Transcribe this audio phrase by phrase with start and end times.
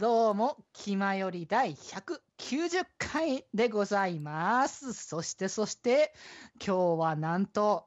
[0.00, 4.94] どうも、気まより第190回でございます。
[4.94, 6.14] そして、そして、
[6.54, 7.86] 今日はなんと、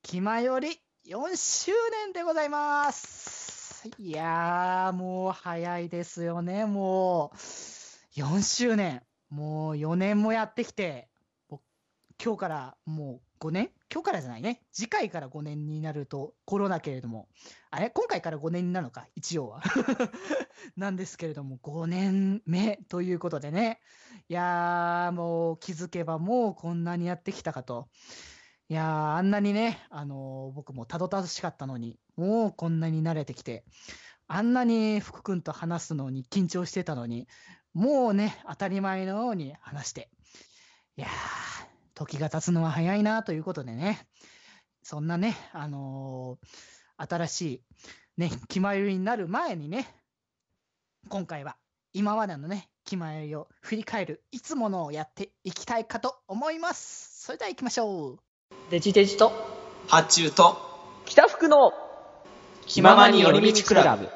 [0.00, 1.72] 気まより4周
[2.06, 3.86] 年でございます。
[3.98, 7.36] いやー、もう早いですよね、もう。
[8.18, 9.02] 4周年。
[9.28, 11.10] もう4年もやってきて、
[11.50, 14.62] 今日からもう5年今日からじゃないね。
[14.70, 17.26] 次回から5年になるとコロナけれども。
[17.72, 17.90] あれ？
[17.90, 19.08] 今回から5年なのか？
[19.16, 19.62] 一応は。
[20.78, 23.80] なんですけれども、5年目ということでね。
[24.28, 27.88] いやー、もう気づけばもうこんなにやってきたかと。
[28.68, 33.64] いやー、あんなにね、あのー僕もたどたどしかったのに、もうこんなに慣れてきて、
[34.28, 37.26] あんなに福君と話すのに緊張してたのに、
[37.74, 40.10] もうね、当たり前のように話して。
[40.96, 44.06] いやー、時が経つのは早いなということでね、
[44.82, 46.46] そんなね、あのー
[46.96, 47.62] 新しい、
[48.16, 49.88] ね、気まよりになる前にね、
[51.08, 51.56] 今回は
[51.92, 57.24] 今までのね、気まよりを振り返るいつものをやっていきたいかと思います。
[57.24, 58.18] それでは行きましょう。
[58.70, 59.32] デジデジと
[59.88, 60.56] 発注と
[61.04, 61.72] 北福の
[62.66, 64.08] 気ままに寄り道クラブ。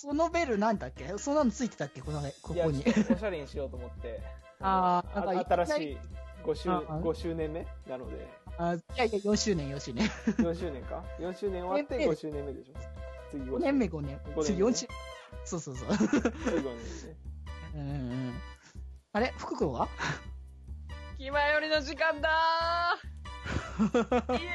[0.00, 1.12] そのベルなんだっけ？
[1.18, 2.00] そんなのついてたっけ？
[2.02, 2.84] この、ここに。
[3.10, 4.20] おしゃれにしようと思って。
[4.60, 5.98] あーなんかあ新しい
[6.44, 10.06] 5周ああ5周年目なので、あいやいや、4周年、4周年。
[10.06, 12.74] 4周年か ?4 周年終わって年目5周年目でしょ？
[13.30, 14.20] 次5年目、5年。
[14.24, 14.86] 五年目次4周
[15.44, 15.88] そうそうそう。
[15.96, 17.16] 次5年目ね。
[17.74, 17.92] うんう
[18.30, 18.34] ん。
[19.12, 19.32] あれ？
[19.36, 19.88] 福君は？
[21.18, 24.48] 気まよりの時間だー イエ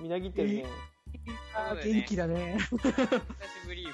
[0.00, 0.66] みなぎってるね。
[1.54, 2.58] あね元気だね。
[2.58, 3.82] 久しぶり。
[3.82, 3.86] い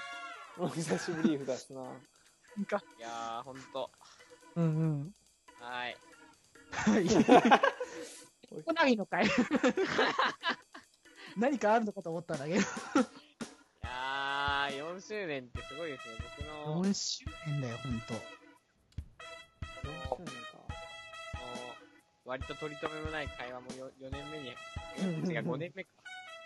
[0.59, 1.83] お久しぶりだしな。
[1.83, 1.91] な
[2.63, 3.91] んかやー、ほんと。
[4.55, 5.13] うんうん。
[5.61, 5.97] はい。
[6.71, 7.09] はい。
[8.65, 9.27] 来ないのかい
[11.37, 12.61] 何かあるのかと思ったんだけど。
[12.61, 12.63] い
[13.83, 16.15] やー、4周年ってすごいですね。
[16.39, 18.15] 僕の、4周年だよ、ほんと。
[18.15, 18.21] 4
[20.17, 20.35] 周年か。
[22.25, 24.55] 割と取り留めもない会話も 4, 4年目に、
[24.99, 25.91] うん違う、5年目か。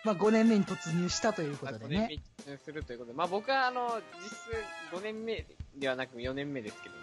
[0.03, 1.99] まあ5年目に突入したというこまあ5とでね。
[2.01, 5.45] 年目に突入するということで、まあ僕はあの、実質5年目
[5.77, 7.01] ではなく4年目ですけども。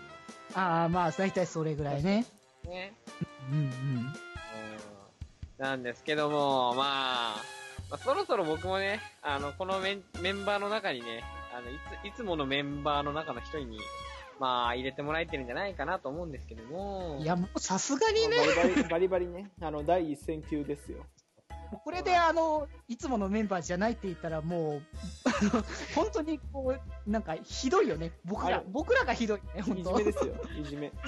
[0.54, 2.24] ああ、まあ大体それぐらいね。
[2.64, 2.94] ね。
[3.50, 3.64] うんうん。
[3.64, 4.14] うん
[5.58, 7.44] なんですけども、まあ、
[7.88, 11.24] まあ、そろそろ僕もね、あの、このメンメンバーの中にね、
[11.56, 13.78] あの、いつ、いつものメンバーの中の一人に、
[14.38, 17.18] まあ、入れてもらえてるんじゃないかなと思うんですけども。
[17.22, 19.50] いや、もうさすがにね、バリバリ、バリバリね。
[19.62, 21.06] あの、第一線級ですよ。
[21.84, 24.82] これであの、いつものメンバーじゃないって言ったらもう、
[25.94, 26.74] 本当にこ
[27.06, 28.12] う、なんかひどいよね。
[28.24, 30.34] 僕ら僕らがひどいね、本いじ当めですよ。
[30.60, 30.86] いじめ。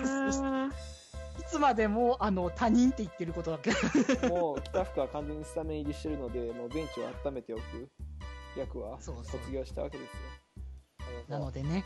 [1.39, 3.77] いつまでも、あの、他人って言ってることだけど。
[4.29, 7.63] もう、北福は完全にスタメン入りしてるので、もうベンチを温めておく
[8.57, 10.19] 役は卒業したわけですよ。
[11.29, 11.85] なのでね、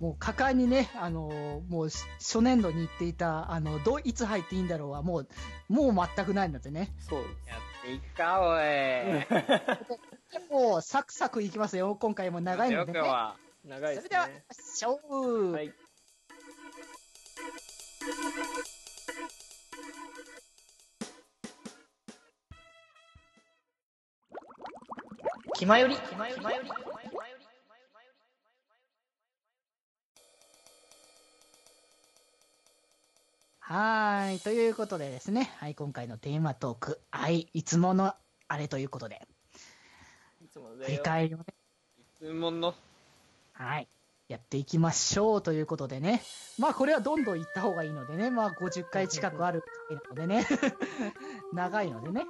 [0.00, 5.28] もう果敢にね、あのーもうし初年度に言っていた、あの、どう、いつ入っていいんだろうは、もう、
[5.68, 6.94] もう全くないんだってね。
[7.00, 7.20] そう。
[7.20, 7.28] やっ
[7.84, 8.60] ていくか、おい。
[8.60, 9.26] で
[10.50, 11.96] もう、サクサクいきますよ。
[11.96, 12.98] 今回も長いのでね。
[12.98, 13.36] よくは。
[13.62, 14.44] 長いですそれでは、ね。
[14.74, 15.72] しょう、はい。
[25.58, 25.96] 気まより。
[25.96, 26.42] 気まより。
[33.72, 34.40] はーい。
[34.40, 38.12] ということでですね、はい、今回のテーマトーク、はい、いつもの
[38.48, 39.28] あれということで、
[40.44, 40.98] いつもの振り。
[40.98, 41.44] 返りをね、
[42.16, 42.74] 質問の。
[43.52, 43.86] はい、
[44.26, 46.20] やっていきましょうということでね、
[46.58, 50.48] まあこれはどんどん行った方がいいのでね、まあ50回近くある回なのでね、
[51.54, 52.26] 長いのでね、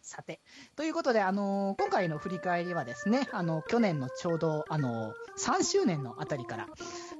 [0.00, 0.40] さて、
[0.76, 6.68] ということで、あのー今回の振り返りはですね、あの、去年のちょうど、あのー3周年のあたりから、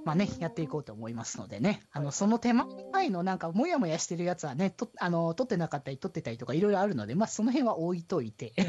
[0.04, 8.52] まあね、やっていこうと思いますのでね、あの、その手前のなんか、もやもやしてるやつはね、と、あの、撮ってなかったり、撮ってたりとか、いろいろあるので、まあ、その辺は置いといて、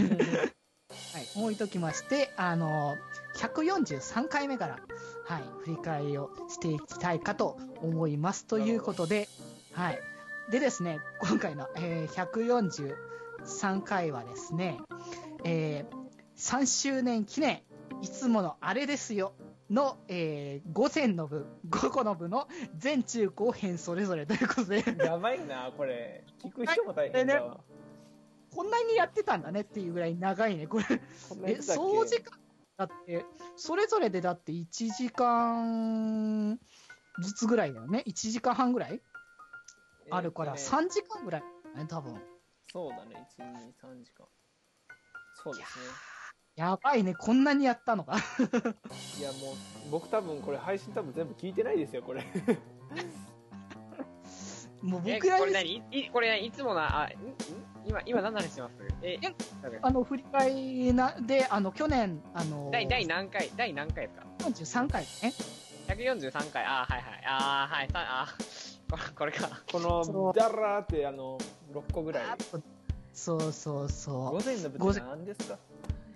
[1.13, 4.79] はい、置いときまして、あのー143回目から、
[5.25, 8.45] はい、振り返りをしていきたいかと思います。
[8.45, 9.27] ということで、
[9.71, 9.99] はい。
[10.51, 12.95] でですね、今回の、えー、140
[13.43, 14.77] 3回はですね、
[15.43, 16.03] えー
[16.35, 17.61] 3周年記念、
[18.01, 19.33] いつものあれですよ
[19.73, 22.47] の、えー、5選の部、5個の部の
[22.77, 26.23] 全中後編それぞれということで、やばいな、これ。
[26.43, 27.59] 聞く人も大変だわ。
[28.55, 30.85] こんなにやってたんだねっていうぐらい長いね、これ。
[31.45, 32.37] え、総時間
[32.77, 33.25] だって、
[33.55, 36.59] それぞれでだって1時間
[37.19, 38.03] ずつぐらいだよね。
[38.07, 39.01] 1時間半ぐらい？
[40.11, 41.43] あるから、えーとね3時間ぐらい
[41.75, 42.21] だね、多分。
[42.71, 43.53] そうだね、1、2、
[43.97, 44.27] 3時間。
[45.43, 45.85] そうですね。
[46.55, 48.17] やばいね、こんなにやったのか。
[49.17, 52.23] いや、もう、僕多分これ配信多分全部聞いてないですよ、これ。
[52.95, 55.75] え、もう僕らにこれ何？
[55.91, 57.13] いいこれいつもな、あ、んん？
[57.85, 58.73] 今、今何の話してます？
[59.01, 59.17] え、
[59.81, 63.49] あの、振り返りなで、あの、去年、あの、第、第何回？
[63.55, 64.25] 第何回ですか
[64.83, 65.33] 43回ね。
[65.87, 66.63] 143回。
[66.65, 67.23] あー、はいはい。
[67.25, 67.87] あー、はい。
[67.89, 69.61] さあー、 これ、これか。
[69.71, 71.39] この、ダラーって、あの、
[71.73, 72.23] 6個ぐらい。
[73.11, 74.15] そうそうそう。
[74.37, 75.57] 午前の部って何ですか？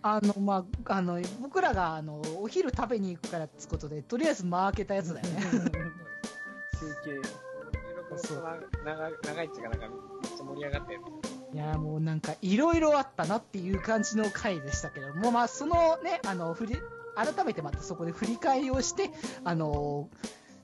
[0.02, 5.42] あの、まあ、あの、僕らが、あの、お昼食べに行くからってことで、とりあえず負けたやつだよね。
[5.42, 7.12] 集計。
[7.12, 8.42] 収録もその
[8.86, 11.56] 長長いっていうか、なんか、めっちゃ盛り上がったやつ。
[11.56, 16.78] いや、もうなんか、いろいろあったなっていう感じの回でしたけども、まあ、そのね、あの、振り、
[17.16, 19.10] 改めてまたそこで振り返りをして、
[19.44, 20.10] あの、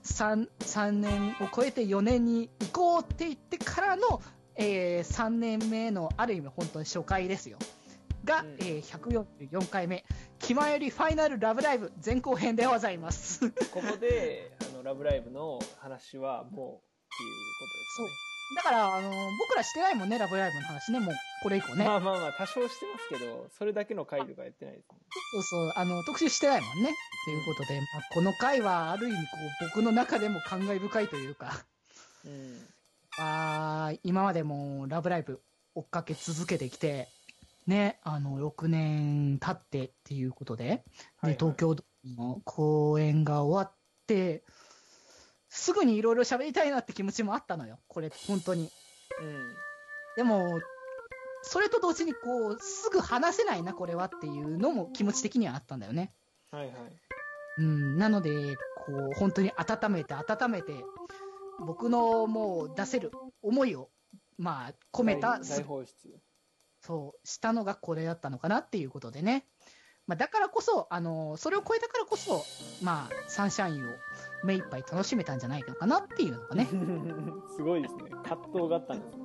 [0.04, 4.22] 3、三年を超えて4年に行こうって言ってからの、
[4.56, 7.58] えー、3年目の、ある意味本当に初回ですよ。
[8.24, 10.04] が、うんえー、144回目、
[10.38, 13.50] 気前よりファイナルラブライブ前後編でございます。
[13.70, 16.78] ここで、あの、ラブライブの話はもう、っていう
[17.60, 18.34] ことですね。
[18.56, 21.84] だから、あの僕らしてないもんね、ラブライブの話ね、もう、これ以降ね。
[21.84, 24.98] まあまあまあ、多少してますけど、それだけの回とかやってないですね。
[25.32, 26.94] そうそう、あの、特集してないもんね。
[27.24, 29.22] ということで、まあ、この回はある意味、こ
[29.62, 31.64] う、僕の中でも感慨深いというか、
[32.24, 32.68] うん。
[33.16, 35.40] あー今までもラブライブ
[35.74, 37.08] 追っかけ続けてきて、
[37.66, 41.76] ね、あの、6年経ってっていうことで、はいはいで、東京
[42.16, 43.76] の公演が終わっ
[44.06, 44.44] て、
[45.48, 47.78] すぐにいろいろ喋りたいなって気持ちもあったのよ。
[47.88, 48.70] これ、本当に。
[49.20, 49.54] うん。
[50.16, 50.60] でも、
[51.42, 56.12] それと同時にこう、すぐ話せないな、これはっていうのも気持ち的にはあったんだよね。
[56.50, 56.74] はいはい。
[57.58, 60.84] うん、なので、こう、本当に温めて温めて、
[61.60, 63.12] 僕のもう出せる
[63.42, 63.90] 思いを、
[64.36, 66.20] まあ、込めた大、大放出。
[66.86, 69.46] そう、したのがこれだったのかなっていうことでね。
[70.06, 72.44] まあ、だからこそ、あの、それを超えたからこそ、
[72.82, 73.88] まあ、サンシャインを
[74.44, 76.68] 目いっぱい楽しめたんじゃないのかなっていうのがね。
[77.56, 78.10] すごいですね。
[78.22, 79.24] 葛藤があったんですね。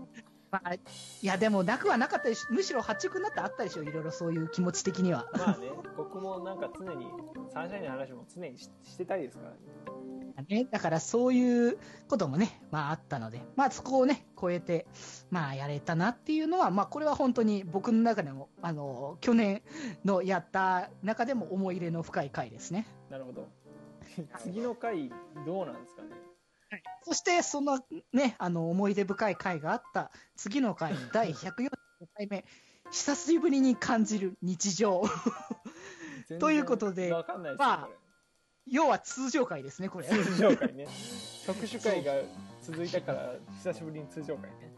[0.52, 0.80] まあ、い
[1.22, 5.30] や、でもなくはなかったでしむしろ発着になってあったでしょ、いろいろそういう気持ち的には。
[5.34, 7.08] まあね、僕もなんか常に、
[7.54, 9.58] サンシャインの話も常にししてたいですからね。
[10.42, 11.78] ね、だからそういう
[12.08, 14.86] こともね、まああったので、まあそこをね、超えて、
[15.30, 19.62] まあやれたなっていうのは、まあこれは本当に僕の中でも、あの、去年
[20.06, 22.86] のやった中でも思い入れの深い回ですね。
[23.10, 23.48] なるほど。
[24.40, 25.10] 次の回、
[25.46, 26.10] どうなんですかね？
[27.04, 27.80] そして、その
[28.14, 31.70] ね、あの、思い出深い回があった次の回、 第145
[32.14, 32.46] 回目、
[32.92, 35.04] 久しぶりに感じる日常。
[36.40, 37.99] ということでわかんないですまあよ、
[38.72, 40.08] 要は通常回ですね、これ。
[40.08, 40.88] 通常回ね。
[41.46, 42.14] 特殊回が
[42.62, 44.72] 続いたから、久しぶりに通常回ね。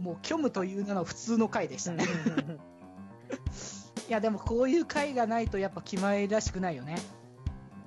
[0.00, 2.04] もう虚無という名の普通の回でしたね。
[4.08, 6.96] いや、でもこういう回がないとやっぱ決まりらしくないよね。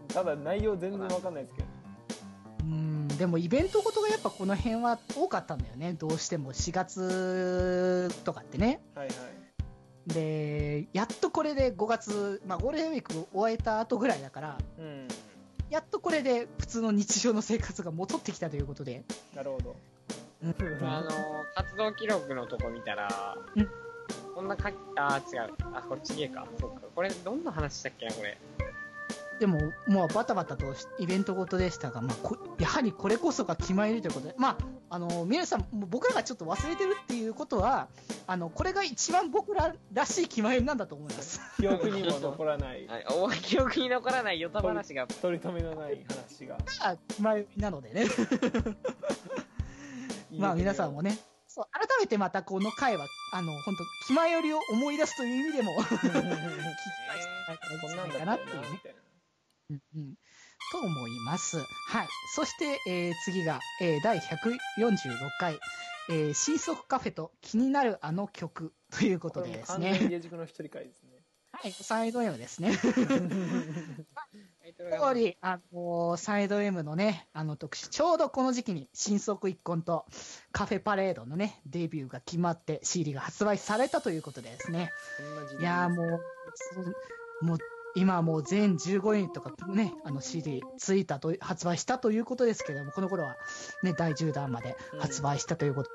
[0.08, 1.68] ただ内容全然わかんないですけど。
[2.64, 5.94] うん、でもイベントごとがやっぱこの辺は多かったんだよね。
[5.94, 8.80] どうしても4月とかってね。
[8.96, 9.18] はいはい。
[10.08, 15.08] で、やっとこれで5月、まあゴールデンウィーク終えた後ぐらいだから、うん。
[15.74, 19.04] やっとこれで普通の日常の生活が戻ってきたということで。
[19.36, 19.76] なるほど。
[20.44, 20.50] うん
[20.88, 21.10] あの、
[21.56, 23.70] 活動記録のとこ見たらうん、
[24.36, 25.54] こんな書き、あー、違う。
[25.74, 26.46] あ、こっちげえか。
[26.60, 26.82] そうか。
[26.94, 28.38] これ、どんな話したっけな、これ。
[29.40, 34.58] でも、もうバタバタとしイベントごとでしたが、まあ、こやはりこれこそが決まりということで、まあ、
[34.94, 37.88] あの、皆さん、もう僕らがちょっと忘れてるっていうことは、
[38.28, 41.42] あの、これが一番僕ららしい決まりなんだと思います。
[41.60, 45.08] 記憶にも残らない、 はい、お記憶に残らないヨタ話が。
[45.20, 46.58] 取り留めのない話が。
[46.58, 48.06] が決まりなのでね。
[50.38, 56.28] まあ、皆さんもね、そう、改めてまたこの回は、あの、本当気前よりを思い出すという意味でも、聞き返しても
[57.48, 58.68] らえたらいいんじゃないかな、なっていうね。
[59.72, 60.14] うんうん
[60.74, 61.60] と思います。
[61.60, 62.08] はい。
[62.34, 65.60] そして、えー次が、えー第146回、
[66.10, 71.12] えー新速カフェと気になるあの曲 というこことでです完全にの一人会ですね。
[71.52, 71.72] はい。
[71.72, 72.72] サイド M ですね。
[74.66, 80.08] え通り、あのーサイド M のね、あの特集、ちょうどこの時期に新速一婚と
[80.52, 84.92] カフェパレードのね、デビューが決まって CD が発売されたということでですね。
[85.18, 87.58] そんな時代いやーもうもう、
[87.96, 93.36] 今もう全15ユニットがね、あの CD ついたと、発売したということですけれども、この頃は
[93.84, 95.90] ね、第10弾まで発売したということ。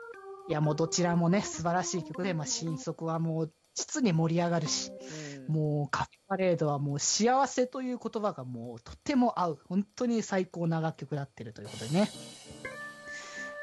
[0.49, 9.59] いや、もうどちらもね、素晴らしい曲で、まあ、新速はもう、実に盛り上がるし、うんもうカフェパレードはもう幸せという言葉がもうとても合う。
[9.67, 12.11] 本当に最高な楽曲だってるということでね。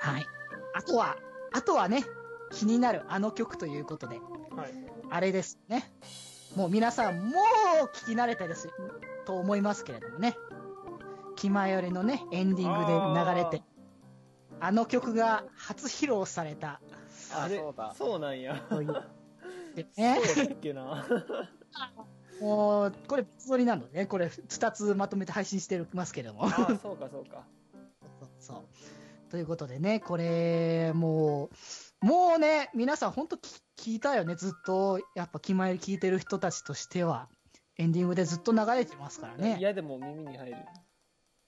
[0.01, 0.25] はい。
[0.73, 1.15] あとは、
[1.53, 2.03] あとはね、
[2.51, 4.17] 気になるあの曲ということで、
[4.55, 4.73] はい。
[5.11, 5.91] あれですね。
[6.55, 7.41] もう皆さん、も
[7.83, 8.69] う聞き慣れたです、
[9.25, 10.37] と思いますけれどもね。
[11.35, 13.61] 気前よりのね、エンディングで流れて、
[14.61, 16.79] あの曲が初披露された。
[17.33, 18.63] あれそうだそうなんや。
[18.69, 19.05] そうだっ
[20.61, 21.05] けな。
[22.39, 26.45] もう、これ別撮りなのでね、これ2つまとめて配信してますけれども。
[26.45, 27.43] ああ、そうかそうか。
[28.19, 29.31] そうそう。
[29.31, 31.49] ということでね、これ、も
[32.01, 37.29] う、もうね、皆さん本当き聞いたよね、ずっと、やっぱ、気前聞いてる人たちとしては、
[37.77, 39.57] エンディングでずっと流れてますからね。
[39.59, 40.57] 嫌でも耳に入る。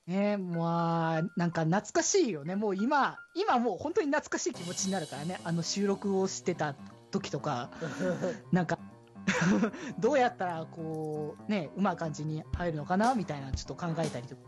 [0.08, 2.56] ね、まあ、なんか懐かしいよね。
[2.56, 5.40] もう今、今もう本当に懐かしい気持ちになるからね。
[5.44, 6.76] あの収録をしてた
[7.12, 7.70] 時とか、
[8.52, 8.80] なんか、
[10.00, 14.42] どうやったら、こう、ね、うまい感じに入るのかなみたいな、ちょっと考えたりとか、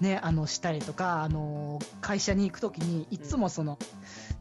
[0.00, 3.78] ね、あの、したりとか、あの、会社に行くときに、いつもその、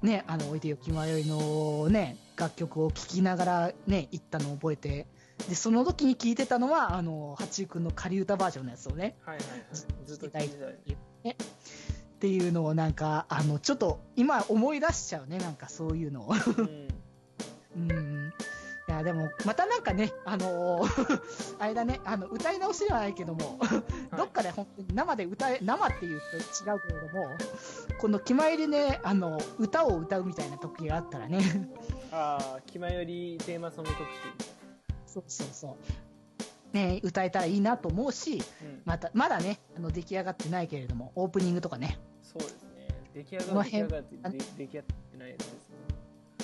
[0.04, 5.08] ね、あの、おいでよきまよいのね、楽曲を聴きながらね、行ったのを覚えて、
[5.48, 9.62] で、その時に聴いてたのは、あの、八井くんの仮歌バージョンのやつをね、はいはいはい。
[10.06, 10.72] ずっと聞いてたよ。
[11.34, 16.34] っていうのをなんか、あの、ちょっと今思い出しちゃうね、なんかそういうのを。
[16.58, 16.88] うん。
[17.76, 18.34] うん。
[18.94, 21.22] いや、でも、またなんかね、あのー
[21.58, 23.58] あれだね、あの、歌い直しではないけども、
[24.16, 27.26] どっかで本当に生で歌え、生っていうと違うけれども、
[28.00, 31.42] この決まりでね、あの、歌を歌うみたいな時があったらね、
[32.12, 34.54] ああ、気前よりテーマソング特集。
[35.08, 35.78] そうそうそ
[36.72, 36.76] う。
[36.76, 38.82] ね、歌えたらいいなと思うし、うん。
[38.86, 42.88] また、まだね、あの、出来上がってないけれども、オープニングとかね、そうですね。
[43.16, 45.63] 出来上がって出来辺上がってないですね。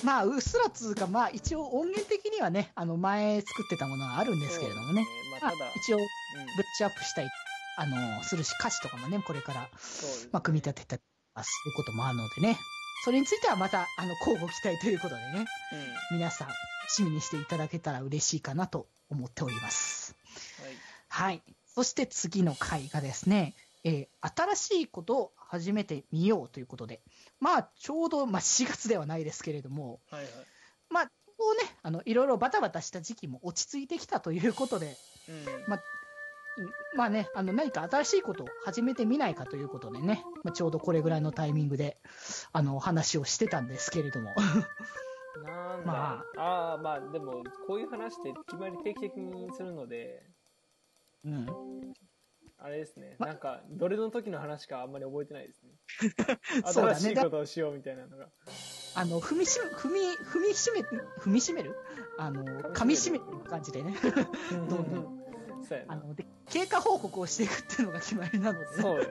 [0.02, 5.06] まあ、うっすらつうか、まあ、一応音源的にはね、あの、前作ってたものはあるんですけれどもね、ね。
[5.32, 6.06] まあまあ、ただ、一応、うんブ
[6.38, 7.30] ラッシュアップしたい、
[7.76, 9.68] あの、するし、歌詞とかもね、これから、ね
[10.32, 11.02] まあ、組み立てたり
[11.42, 12.56] することもあるのでね、
[13.04, 15.46] それについてはまた、あの、交互期待ということでね、
[16.10, 16.18] うん。
[16.18, 16.48] 皆さん、
[16.98, 20.14] 趣味にしていただけたら嬉しいかなと思っております。
[21.08, 21.32] はい。
[21.32, 21.42] はい。
[21.74, 27.00] そして次の回がですね、えー新しいことを始めてみようということで、
[27.40, 30.32] まあ、ちょうど、まあ、4月ではないですけれども、はいはい。
[30.90, 34.96] まあ、こうね、あの、いろいろバタバタした時期も落ち着いてきたということで、
[35.28, 35.44] うん。
[35.66, 41.96] まうんまあね、あの、何か新しいことを始めてみないかということでね、まあ、ちょうどこれぐらいのタイミングで、
[42.52, 44.34] あの、話をしてたんですけれども。
[45.44, 50.22] なんだ、まああー、まあでも、こういう話って決まり定期的にするので、
[51.24, 51.46] うん。
[52.62, 55.70] あれですね、まなんか、どれの時の話かあんまり覚えてないですね。
[56.72, 58.28] そうだね新しいことをしようみたいなのが。
[58.94, 61.76] あの、踏みしめ、踏み、踏みしめ、踏みしめる？
[62.18, 63.94] あの、噛みしめる感じでね。
[64.50, 65.20] どんどん
[65.66, 65.94] そうやな。
[65.94, 69.10] あの、で、経過報告をしていくっていうのが決まりなので、そうよね。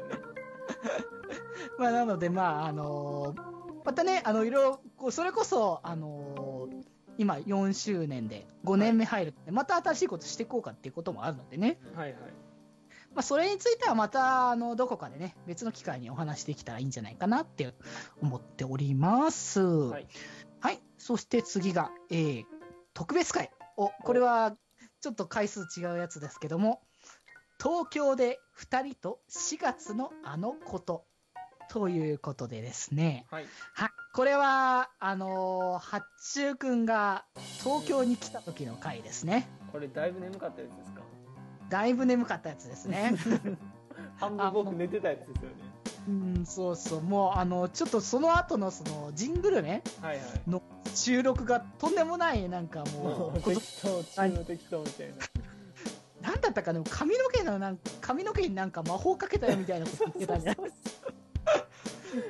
[1.79, 3.35] まあ、なので、まあ、あの
[3.83, 6.69] またね、あの、いろいろ、こう、それこそ、あの
[7.17, 11.77] 今4周年で5年目入るので、また新しいことしていこうかっていうこともあるのでね。
[11.93, 12.19] はいはい。
[13.19, 17.73] まあ、それについてはまた、あの、どこかでね、別の機会にお話できたらいいんじゃないかなって
[18.21, 19.59] 思っております。
[19.59, 20.07] ははいい。
[20.97, 22.45] そして次が、えー、
[22.93, 23.51] 特別会。
[23.75, 24.55] お、これは、
[25.01, 26.81] ちょっと回数違うやつですけども、
[27.61, 31.03] 東京で2人と4月のあのこと。
[31.69, 33.25] ということでですね。
[33.29, 33.45] はい。
[33.73, 33.89] はい。
[34.13, 36.03] これは、あのー、八
[36.35, 37.25] 中くんが
[37.65, 39.49] 東京に来た時の回ですね。
[39.73, 41.01] これだいぶ眠かったやつですか？
[41.69, 43.13] だいぶ眠かったやつですね。
[44.17, 45.69] 半分僕寝てたやつですよね。
[46.07, 47.01] うん、そうそう。
[47.01, 50.49] もう、あの、ちょっとその後のその、ジングルね、はいはい。
[50.49, 50.61] の
[50.95, 55.15] 収録がとんでもない、なんかももう 適当、中の適当みたいな。
[56.29, 60.71] なんだったかな、髪の毛のなんか、髪の毛になんか魔法かけたよみたいなこと言ってたんじゃない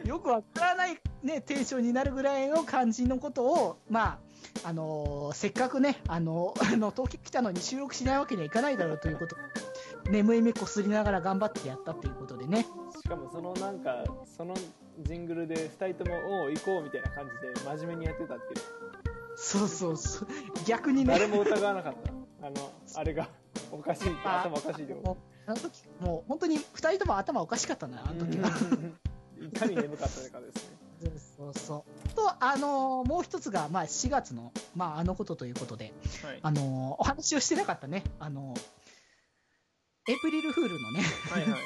[0.05, 4.19] よくわからないね、テンションになるぐらいの感じのことを、まあ、
[4.63, 9.41] あのーせっかくね、あのー あの、東京来たのに収録しないわけにはいかないだろうということで
[10.11, 12.65] 眠い目こすりながら頑張ってやったっていうことでね。
[13.01, 14.03] しかもそのなんか、
[14.37, 14.55] その
[14.99, 18.61] ジングルで二人とも、おう行こうみたいな感じで真面目にやってたっていう。
[19.35, 20.27] そうそうそう。
[20.65, 21.13] 逆にね。
[21.13, 22.11] 誰も疑わなかった。
[22.47, 23.29] あの、あれが、
[23.71, 25.17] おかしいって、あ頭おかしいってこもう
[25.51, 28.49] あの時、もう本当に二人とも頭おかしかったな、あの時は。
[29.41, 30.77] いかに眠かったかですね。
[31.37, 31.98] そうそうそう。
[32.09, 36.39] と、あのーもう一つが、まあ、4月の、まあ、あのことということで、はい。
[36.41, 38.59] あのーお話をしてなかったね、あのー
[40.11, 41.51] エイプリルフールのね、はいはい。
[41.53, 41.57] こ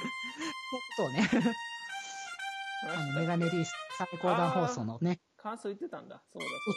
[0.97, 1.29] とをね、
[2.93, 6.21] あのメガネリース最高段放送のね、感想言ってたんだ。
[6.33, 6.73] そうだそうそう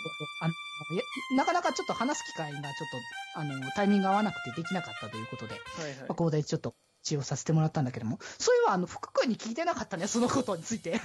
[1.29, 2.73] そうなかなかちょっと話す機会がちょっ
[3.35, 5.55] と、あの、タイミング合わなくてできなかったということで。
[5.55, 6.07] はいはいまあ、。
[6.09, 11.01] ここでちょっと一応させてもらったんだけども、そういえば、あの、福君に聞いてなかったね、そのことについて。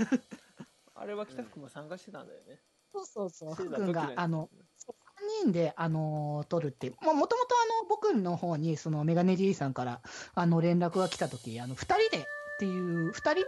[1.01, 2.60] あれは北福も参加してたんだよね。
[2.93, 4.50] そうそうそう、福君があの、
[5.41, 10.01] 3人で、あのー撮るって、まあ、もともとあの、僕の方に、その、メガネ D さんから、
[10.36, 12.25] あの、連絡が来た時、あの、2人でっ
[12.60, 13.46] ていう、2人、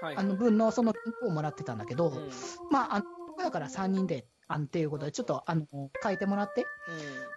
[0.00, 0.16] はい。
[0.16, 2.16] あの、分のその、ピンクをもらってたんだけど、うん。
[2.16, 2.30] うん。
[2.70, 3.04] まあ、あの、
[3.38, 5.66] だから3人で、あの、っていうことで、ちょっと、あの、
[6.02, 6.64] 変えてもらって、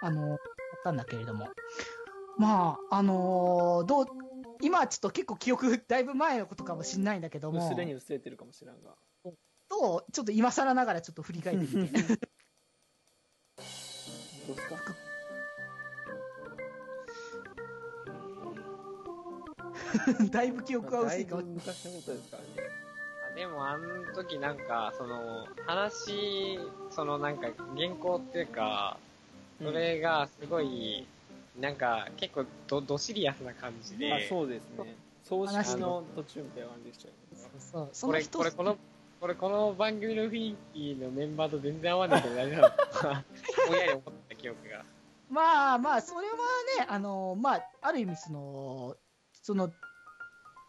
[0.01, 0.39] あの、やっ
[0.83, 1.50] たんだけれども。
[2.38, 4.05] まあ、あのーどう、
[4.62, 8.95] 今はちょっと結構記憶、だいぶ前のことかもしれないんだけども、薄れに薄れてるかもしれんが。
[9.69, 12.00] と、ちょっと今更ながらちょっと振り返ってみて。
[12.00, 12.13] ど
[14.53, 14.77] うですか
[20.31, 22.69] だいぶ記憶が薄いかも昔のことですからね。
[23.31, 26.59] あでも、あの時なんか、その、話、
[26.89, 28.97] そのなんか、原稿っていうか、
[29.62, 31.07] それがすごい、
[31.59, 34.95] なんか、結構ど、どシリアスな感じで、あ、そうですね。
[35.24, 37.38] 葬式の途中みたいな感じでしたよね。
[37.38, 38.77] そうそう、そこれ、これ、この、
[39.19, 44.86] これ、この番組の雰囲気のメンバーと全然合わないけど大丈夫ぼんやり思った記憶が。
[45.29, 46.33] まあまあ、それは
[46.79, 48.95] ね、あの、まあ、ある意味その、
[49.41, 49.71] その、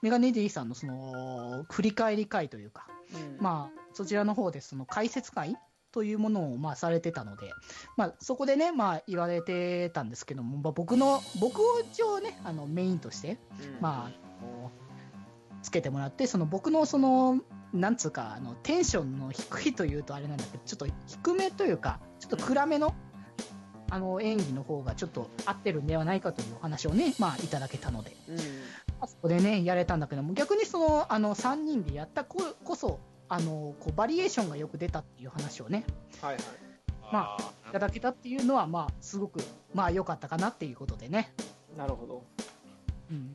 [0.00, 3.42] メガネ D さんのその、振り返り会というか、うん。
[3.42, 5.56] まあ、そちらの方でその解説会
[5.92, 7.50] というものをまあされてたので、
[7.96, 13.80] まあ、そこでね、まあ言われてたんですけども、まあ、僕の、僕を一応ね、あのメインとして、うん。
[13.80, 14.28] まあ、
[15.62, 17.40] つけてもらって、その僕のその、
[17.72, 22.94] なんつうか、あの、テンションの低いというとあれなんだけど、ちょっと低めというか、ちょっと暗めの、
[23.90, 28.38] あの、演技の方がちょっと合ってるんではないかというお話をね、まあいただけたので、うん。
[29.00, 35.84] あそこでね、やれたんだけども、逆にその、あの、3人でやったここそ、あの、こう、バリエーションがよく出たっていう話をね、
[36.22, 36.42] はいはい。
[37.12, 37.36] ま
[37.68, 39.40] いただけたっていうのは、まあ、すごく、
[39.74, 41.32] まあ、良かったかなっていうことでね。
[41.76, 42.24] なるほど。
[43.10, 43.34] うんうん。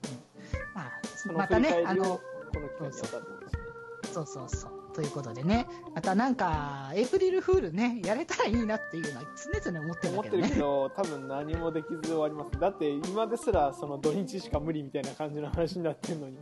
[0.74, 2.22] まそあ、またね、あの、こ
[2.62, 3.73] の機会にやったってことですね。
[4.14, 4.72] そうそうそう。
[4.94, 10.60] ということでね、またなんか、エイプリルフールね、やれたらいいなっていうのは常々思ってるん思ってるけだけどね。
[10.62, 12.60] ど、多分何もできず終わります。
[12.60, 16.38] だって今ですらその土日しか無理みたいな感じの話になってんのに。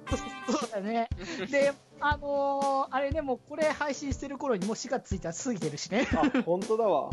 [0.49, 1.07] そうだね。
[1.49, 6.07] で、あのーあれね、もうこれ配信してる頃にもう4月1日は過ぎてるしね。
[6.13, 7.09] あ、本当だわ。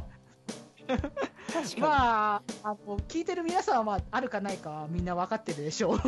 [1.79, 5.99] ままあ、あの、聞いてる皆さんは、まあ、あるかないかはみんな分かってるでしょう。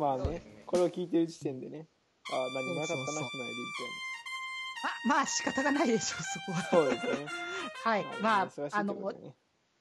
[0.00, 1.88] あね、これを聞いてる時点でね、
[2.32, 3.54] あ何もなかったな、そうそうそうくないで
[4.82, 6.62] まあ、まあ、仕方がないでしょう、そこは。
[6.70, 7.26] そうですね。
[7.84, 8.04] はい。
[8.20, 9.12] まあ忙しい、ってあの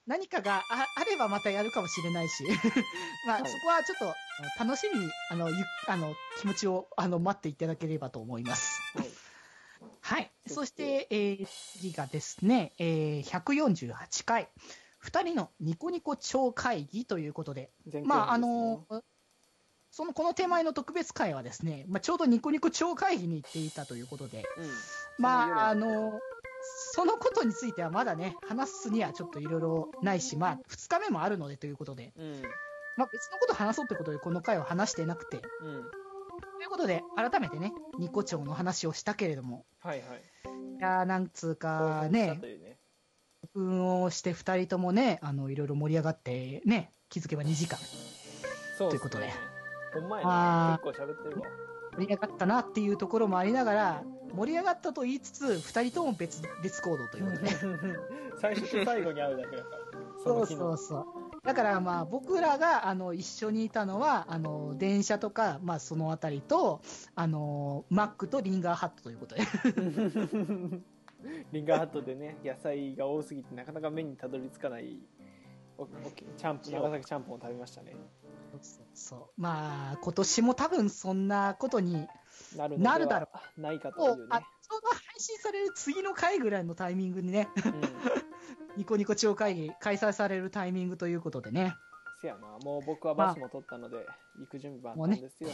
[0.05, 2.43] 何かがああればまたやるかもしれないし、
[3.25, 3.97] まあ、はいそこはちょっ
[4.57, 5.55] と、楽しみに、あの、ゆ
[5.87, 8.81] あの、気持ちを、あの、待っていただければと思います。
[8.97, 9.07] はい
[10.01, 10.31] はい。
[10.47, 11.47] そしてて、えー
[11.79, 14.49] 次がですね、えー148回、
[14.99, 18.85] 二人のニコニコ超会議ということで、前回まあ、あの、
[19.93, 24.69] その、この手前の特別会はですね、まあ、ちょうどニコニコ超会議に行っていたということで、うん。
[25.19, 26.19] まあ、あその
[26.95, 32.41] そのことについてはまだね、話すにはちょっといろいろないし、まあ、二日目もあるのでということで、うん。
[32.97, 35.43] まあ、別のこと話そうってことでこの回は話してなくて、うん。
[35.83, 40.23] ということで、改めてね、ニコ町の話をしたけれども、はいはい。
[40.79, 42.77] いやーなんつうかねうね。
[43.53, 47.77] 運をして二人ともね、あの、いろいろ盛り上がって、ね、気づけば2時間
[48.79, 49.52] ということで
[49.93, 50.29] ほんまやあ
[50.71, 50.79] な。
[50.81, 51.47] ー結構喋ってるわ。
[51.93, 54.03] 盛り上がったなっていうところもありながら、
[54.33, 57.49] 盛り上がったと言いつつ、二人とも別、別行動ということでね。
[58.41, 59.77] 最初と最後に会うだけだから。
[60.23, 61.05] そうそうそう。
[61.43, 66.81] だからまあ僕らがあの一緒にいたのは、あの電車とか、まあそのあたりと、
[67.15, 69.41] あのマックとリンガーハットということで。
[71.51, 74.99] リンガーハットでね、野菜が多すぎてなかなか目にたどり着かない、
[75.77, 77.95] おおチャンプ、長崎チャンプを食べましたね。
[78.61, 82.07] そうそうまあ今年も多分そんなことに、
[82.55, 83.61] なるだろう。
[83.61, 84.25] ないかともいううね。
[84.29, 87.73] あちょうど配信される次の回ぐらいのタイミングにね、うん。
[88.77, 91.75] ニコニコ超会議開催されるタイミングということでね、
[92.23, 93.97] せやな、もう僕はバスも取ったので、
[94.39, 95.49] 行く準備万端ですよ。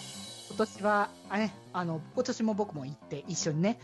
[0.50, 3.80] 今年は、あね、あの、今年も僕も行って一緒にね、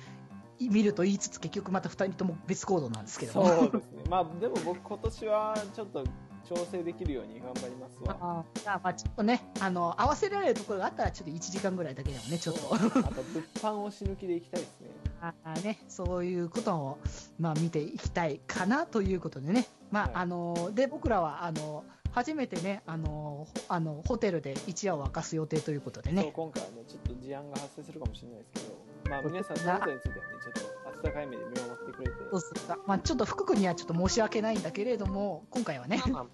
[0.59, 3.47] い見ると言いつつ結局また二人とも別行動なんですけども。
[3.47, 4.03] そうですね。
[4.09, 6.03] まあでも僕今年はちょっと
[6.47, 8.17] 調整できるように頑張りますわ。
[8.19, 12.73] あーじゃあ、まあちょっとね、あの、合わせられるところがあったら、ちょっと1時間ぐらいだけでもね、ちょっと。
[12.73, 14.89] あと、物販を死ぬ気でいきたいですね。
[15.21, 16.97] あーね、そういうことを、
[17.39, 36.25] まあ、見ていきたいかなということでね、まあはいあので僕らはあの初めてねあのほあのホテルで一夜を明かす予定ということでそうね、今回はね、ちょっと事案が発生するかもしれないですけど、まあ、皆さん、そのことについてはね、ちょっと温かい目で見守ってくれて、そうそうまあ、ちょっと福君にはちょっと申し訳ないんだけれども、今回はね、まあ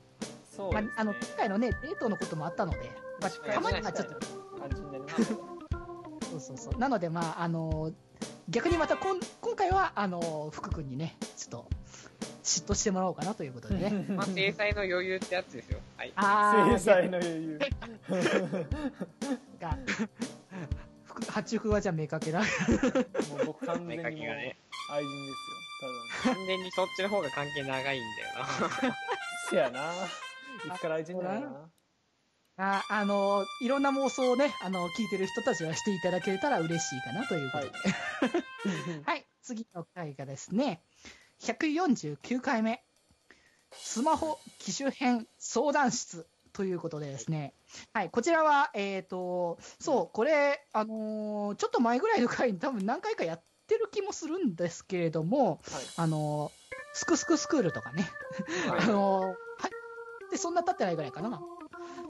[0.55, 4.13] そうですね、まあ、あの今回のねデートのこともあったので、まあ、たまにはちょっと、
[4.59, 5.39] 感じになりますね。
[6.31, 7.91] そうそうそう、なので、まあ、あの
[8.49, 11.65] 逆にまたこん今回はあの福君にね、ちょっと
[12.43, 14.05] 嫉妬してもらおうかなということでね。
[14.09, 15.79] まあ、制裁の余裕ってやつですよ。
[15.97, 16.11] はい。
[16.15, 17.59] あー制裁の余裕。
[19.59, 20.09] が福
[21.29, 22.45] 八福はじゃあ目かけらも
[23.43, 24.57] う僕完全目にもうかけがね。
[24.89, 26.33] 愛人ですよ。
[26.33, 28.95] 完全にそっちの方が関係長いんだよただの。
[29.49, 29.93] せやな。
[30.65, 31.71] いつから愛人だよな。
[32.57, 37.71] ああのいろんな妄想をねあの聞いてる人たちはしていただけたら嬉しいかなということで、
[39.03, 40.81] はい、 次の回がですね
[41.39, 42.83] 149回目
[43.71, 47.53] スマホ機種編相談室ということでですね、
[47.93, 55.59] はい、こちらは、えっ、と、そう、これ、あのーちょっと前ぐらいの回に多分何回かやってる気もするんですけれども、はい
[55.97, 56.61] あのー
[56.93, 58.09] スクスクスクールとかね、
[58.67, 58.83] な。
[58.83, 60.31] あのーはい。
[60.31, 61.41] で、そんな経ってないぐらいかな。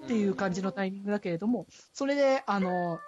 [0.03, 2.99] っていう感じのタイミングだけれども、それで、あの、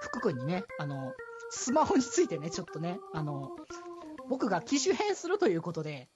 [0.00, 1.12] 福君にね、あの、
[1.50, 3.50] スマホについてね、ちょっとね、あの、
[4.28, 6.08] 僕が機種変するということで、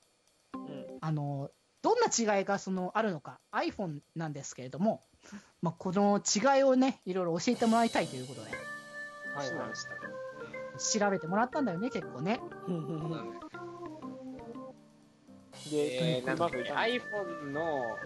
[0.55, 1.51] うんあの、
[1.83, 2.07] どんな
[2.39, 5.01] 違いがそのあるのか、iPhone なんですけれども、
[5.61, 8.59] まあ、この違いをね、いろいろ教えてもらいたいということで、はい
[9.35, 9.97] はそうでしたね。
[11.05, 12.41] 調べてもらったんだよね、結構ね。
[15.71, 17.97] でえー、なん iPhone の、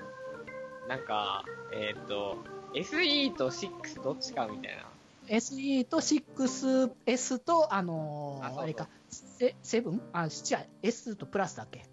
[0.88, 2.38] なんか、えっ、と、
[2.74, 4.84] SE と6どっちかみたいな。
[5.28, 10.00] SE と 6S と、あのーあそうそうあれか、セセブン？
[10.12, 11.84] あ、7 S とプラスだっけ？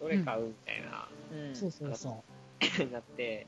[0.00, 2.24] どれ買うみたいな、うんそうそうそう。
[2.92, 3.46] なって、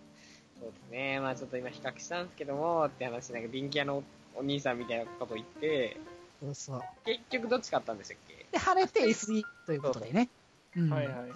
[0.58, 1.20] そうですね。
[1.20, 4.02] まあちょっと今比較したんですけども、って話、なんか電気屋の
[4.34, 5.96] お兄さんみたいなこと言って、
[6.40, 6.82] そうそう。
[7.04, 10.30] 結局どっち買ったんでしたっけで、晴れて SE ということでね。
[10.76, 11.30] うんはいはいはい。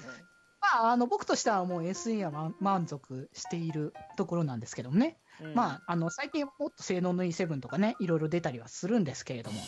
[0.61, 5.19] まあ、あの、僕としてはもう SE は満満足しているところなんですけどもね。
[5.41, 9.61] うんまあ、あの、最近もっと性能のいい7とかね、いろいろ出たりはするんですけれども。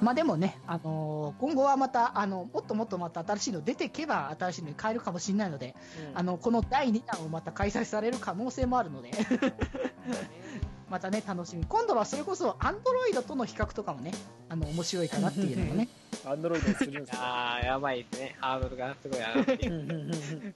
[0.00, 5.74] まあでもね、あのー今後はまた、あの、もっともっとまた新しいの出ていけば、新しいのに変えるかもしれないので、
[6.10, 9.10] うんあの、この第2弾をまた開催される可能性もあるので、
[10.90, 11.64] またね、楽しみ。
[11.66, 14.12] 今度はそれこそ、アンドロイドとの比較とかもね、
[14.50, 15.88] あの、面白いかなっていうのもね。
[16.26, 17.56] アンドロイドにするんですか？
[17.56, 18.36] あー、やばいですね。
[18.40, 20.54] ハードルがすごい上がっている。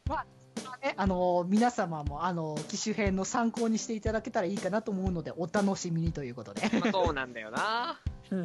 [0.87, 6.71] ね、あの皆様もあの機種編の参考にしていただけたらいいかなと思うのでお楽しみにということで。
[6.79, 7.99] まあそうなんだよな。
[8.31, 8.37] と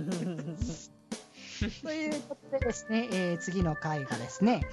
[1.91, 4.65] いうことでですね、えー次の回がですね、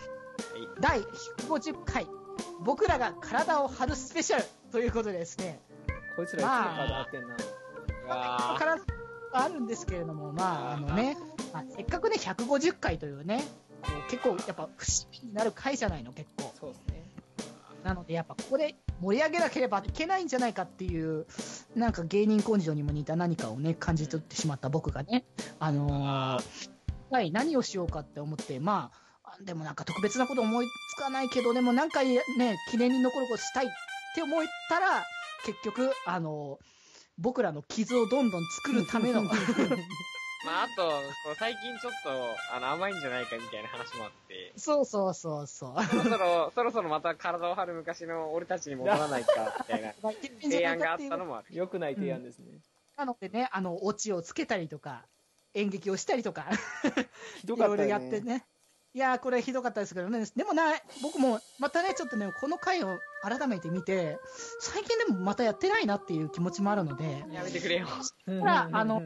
[0.81, 2.07] 第150回
[2.61, 5.61] 僕らが体を張るスペシャルということでですね、
[6.17, 7.37] こいつらいつもカード貼ってんな。
[8.07, 8.85] うわー体が
[9.33, 11.19] あるんですけれども、まああのね、
[11.53, 13.45] まあ、せっかくね150回というね、
[14.09, 16.51] 結構やっぱ節目になる回じゃないの結構。
[16.59, 17.08] そうですね。
[17.85, 21.27] なので、やっぱここで盛り上げなければいけないんじゃないかっていう、
[21.75, 25.25] なんか芸人根性にも似た何かをね、感じ取ってしまった僕がね、
[25.59, 26.71] あのー
[27.11, 28.91] はい、何をしようかって思って、ま
[29.25, 32.21] あ、でもなんか特別なこと思いつかないけど、でもなんかね、
[32.71, 33.69] 記念に残ることしたいっ
[34.15, 35.05] て思ったら、
[35.45, 36.79] 結局、あのー
[37.19, 39.23] 僕らの傷をどんどん作るための、
[40.45, 40.83] まあ、あと、
[41.25, 42.11] こう最近ちょっと、
[42.55, 45.85] あの、甘いんじゃないかみたいな話もあって、そうそうそうそう。
[45.85, 49.93] そろそろ、そろそろまた体を張る昔の俺たちに戻らないか、みたいな
[50.43, 51.47] 提案があったのもある。
[51.51, 52.61] 良くない提案ですね。
[52.97, 55.05] なのでね、あの、オチをつけたりとか、
[55.55, 56.47] 演劇をしたりとか、
[57.41, 58.39] ひどかっいろいろやってね。
[58.39, 58.47] ね。
[58.95, 60.25] いやー、これひどかったですけどね。
[60.35, 60.73] でもな、
[61.03, 64.19] 僕もまたね、ちょっとね、この回を改めて見て、
[64.61, 67.87] 最近でもまたやってないなっていう気持ちもあるので、やめてくれよ。
[68.27, 69.03] うんただ、あの、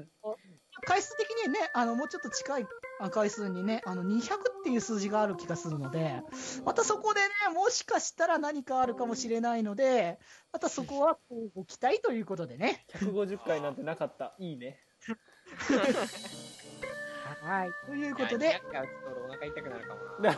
[0.85, 2.67] 回数的にね、あの、もうちょっと近い
[3.01, 4.21] あ回数にね、あの、200っ
[4.65, 6.23] ていう数字がある気がするので、
[6.65, 10.19] またそこでね、もしかしたら何かあるかもしれないので、
[10.53, 12.85] またそこはこうご期待ということでね。
[12.95, 14.35] 150回なんてなかった。
[14.41, 14.79] いいね。
[17.43, 17.71] はい。
[17.87, 20.33] ということいやで、200回打つと俺お腹痛くなるかもな。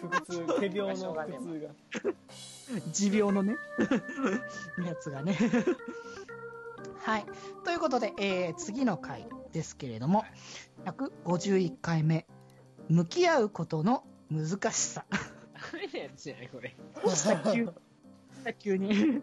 [0.00, 2.12] 腹痛、手病の腹痛が。
[2.92, 3.56] 持病のね、
[4.84, 5.36] やつがね。
[7.00, 7.26] はい。
[7.64, 10.24] ということで、えー次の回ですけれども、
[10.84, 12.26] 151回目、
[12.88, 15.04] 向き合うことの難しさ。
[15.72, 16.76] れのやつじゃないこれ。
[17.02, 17.70] どうした急に。
[18.58, 19.22] 急に。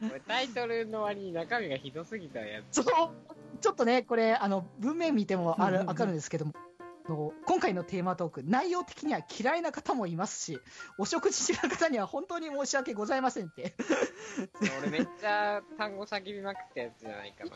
[0.00, 2.82] これタイトルの割に中身がひどすぎたやつ。
[2.82, 2.84] そう。
[3.60, 6.73] ちょっとね、これ、あの、文面見てもある、わかるんですけども、あ
[7.08, 10.58] の今回のテーマトーク、内容的には嫌いな方もいますし、
[10.98, 13.74] お食事中の方には本当に申し訳ございませんって。
[14.80, 17.50] 俺めっちゃ単語叫びまくったやつじゃないかな。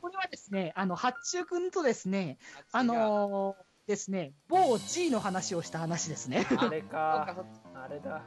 [0.00, 2.38] これはですね、あの、八中くんとですね、
[2.72, 6.46] あのーですね、某 G の話をした話ですね。
[6.56, 8.22] あれかあれだ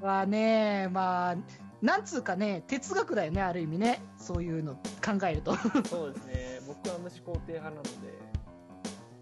[0.00, 1.36] はね、まあ、
[1.82, 4.00] なんつうかね、哲学だよね、ある意味ね。
[4.16, 5.54] そういうの考えると。
[5.86, 8.34] そうですね僕は無視肯定派なので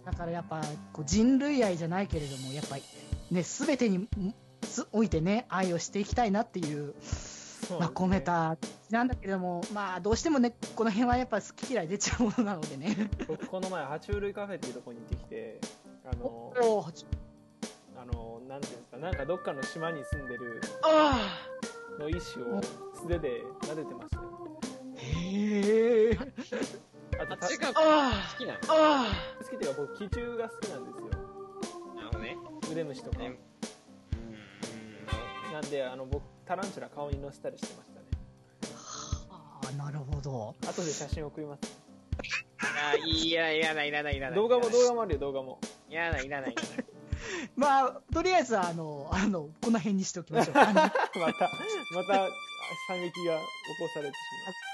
[0.04, 0.60] だからやっぱ、
[0.92, 2.82] こう人類愛じゃないけれども、やっぱり、
[3.30, 4.08] ね、すべてに
[4.92, 6.94] おいてね、愛をしていきたいなっていう、
[7.78, 8.56] まあ、込めた、
[8.90, 13.10] なんだけれども、まあ、どうしてもね、この辺はやっぱ好き嫌い出ちゃうものなのでね。
[13.28, 15.60] 僕この前爬虫類カフェっていうところに行ってきて
[16.04, 16.52] あの
[17.96, 21.38] あのなんていうんですかなんかどっかの島に住んでるあ
[21.98, 22.60] の一種を
[22.94, 24.58] 素手で撫でてましたよ
[24.96, 26.18] へえ。
[27.20, 29.04] あとたあっちが好好きなの
[29.52, 31.08] きっていうか僕気球が好きなんですよ。
[31.94, 32.36] なるほどね。
[32.70, 33.18] 腕虫とか。
[33.18, 33.38] ね。
[35.52, 38.06] なんであの僕タランチュラ顔に乗せたりしてましたね。
[39.30, 40.54] ああ、なるほど。
[40.66, 41.82] 後で写真送ります。
[42.58, 44.36] あ、いや、いらない、いらない、いらない。
[44.36, 45.58] 動画も動画もあるよ動画も。
[45.88, 46.84] いらない、いらない、いらない。
[47.56, 50.54] まあ、とりあえず、あの、あの、この辺にしておきましょう。
[50.56, 51.32] またま
[52.06, 52.28] た
[52.86, 53.42] 惨劇が起
[53.78, 54.16] こされてし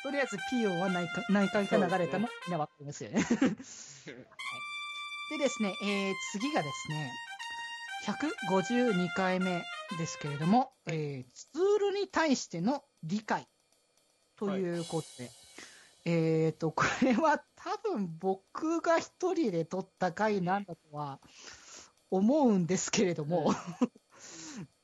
[0.02, 3.20] とりあえず P 音は何か何回か流れたの、みんなわかりますよね。
[3.20, 3.28] はい、
[5.38, 7.12] でですね、えー、次がですね、
[8.06, 9.64] 152回目
[9.98, 13.46] ですけれども、えー、ツールに対しての理解
[14.36, 15.30] ということで、
[16.04, 21.18] えーと、これは多分僕が一人で撮った回なんだとは
[22.10, 23.52] 思うんですけれども、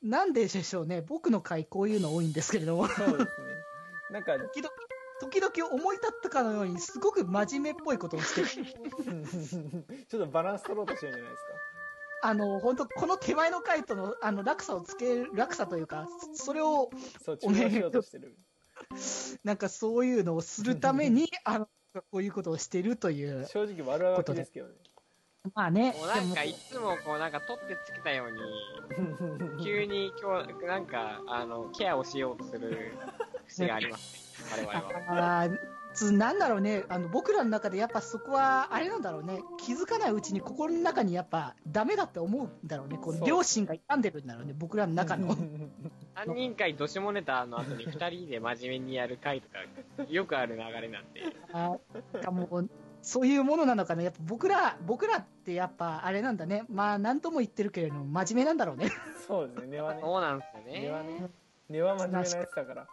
[0.05, 2.87] なんででしょうね、僕の回こういうの多いんですけれども。
[2.87, 3.27] そうですね
[4.11, 4.69] なんか時々、
[5.19, 8.47] 時々思い立ったかのように、すごく真面目っぽいことをしてる。
[10.07, 11.49] ちょっとバランス取ろうとしてるんじゃないですか
[12.21, 16.91] あの、本当この手前の回との、あの、落差をつける、落差というか、それを、
[17.23, 18.37] そう中和しようとしてる
[19.43, 23.47] なんかそういうのをするために、 あの、こういうことをしてるという。
[23.47, 24.75] 正直悪あがきですけどね
[25.53, 28.31] まあね、もうなんか、いつもこう、なんか、取ってつけたよう
[29.57, 32.93] に、急に今日、なんか、あの、ケアをしようとする
[33.47, 34.67] 節がありますね。
[34.67, 35.41] 我々は。
[35.41, 45.35] あーつなんだろうね、あの、僕らの中でやっぱそこは、あれなんだろうね、気づかないうちに心の中にやっぱダメだって思うんだろうね、こそうう、両親が病んでるんだろうね、僕らの中の。
[46.15, 49.59] 3人会どしもネタの後に2人で真面目にやる会とか、
[50.07, 51.23] よくある流れなんで。
[51.53, 51.77] あ
[52.21, 52.69] かもう、
[53.05, 54.01] そういうものなのかな。
[54.01, 56.65] やっぱ僕ら、僕らってやっぱあれなんだね。
[56.69, 58.91] まあ、なんとも言ってるけれども、真面目なんだろうね。
[59.27, 61.19] そうですね根はねそうなんですよ根はね。
[61.19, 61.29] ね
[61.69, 62.87] 根は真面目なやつだから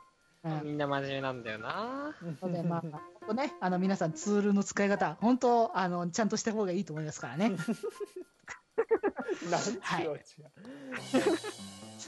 [0.44, 0.66] うん。
[0.66, 2.92] みんな真面目なんだよなので、まあ、本
[3.28, 7.48] 当ね、あの、皆さんツールの使い方、本当、あの、ちゃんとした方がいいと思いますからね。
[9.50, 10.50] なんちゅうオチや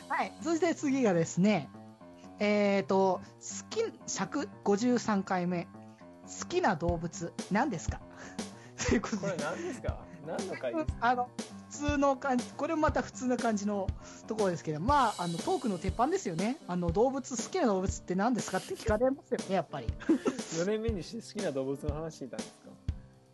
[0.08, 0.32] はい。
[0.42, 1.70] そして次がですね、
[2.38, 5.68] えっ、と、好き、153回目、
[6.40, 8.00] 好きな動物、何ですか？
[8.88, 9.98] ということこれで、何ですか？
[10.26, 11.28] 何の回ですかあの、
[11.70, 13.86] 普通の感じ、これもまた普通な感じの
[14.26, 16.56] ところですけど、まあ、あの、トークの鉄板ですよね。
[16.66, 19.86] あの、動物、好きな動物って何ですかって聞かれますよね、やっぱり。
[20.56, 22.70] 4年目にして好きな動物の話してたんですか？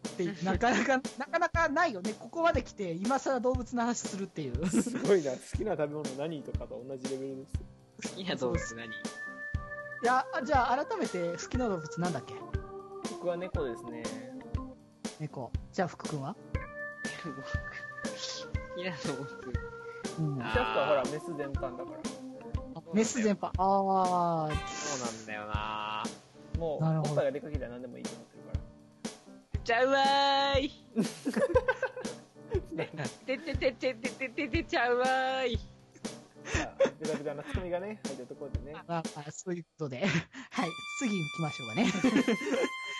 [0.08, 2.12] って、なかなか、なかなかないよね。
[2.18, 4.66] ここまで来て、今更動物の話するっていう。
[4.68, 5.30] すごいな。
[5.32, 8.10] 好きな食べ物何とかと同じレベルです。
[8.10, 8.86] 好きな動物何？
[8.88, 8.90] い
[10.02, 12.34] や、あじゃあ、改めて好きな動物なんだっけ？
[13.20, 14.02] 僕は猫ですね
[15.18, 15.52] 猫。
[15.70, 16.34] じゃあ、福君は？
[17.22, 17.28] 好
[18.80, 18.94] きな。
[20.18, 21.98] うんあジャスカはほらメス全般だから
[22.94, 23.48] メス全般。
[23.48, 26.02] ああ、そうなんだよな
[26.58, 28.60] もうおっぱいがでかければ何でもいいと思ってるから
[29.64, 30.72] ちゃうわーい
[33.26, 35.58] ててててててててちゃうわーい
[37.00, 40.06] ベタベタなツッコミがね入ったところでねまあ、まあ、そういうことで。
[40.50, 41.84] はい、次行きましょうかね。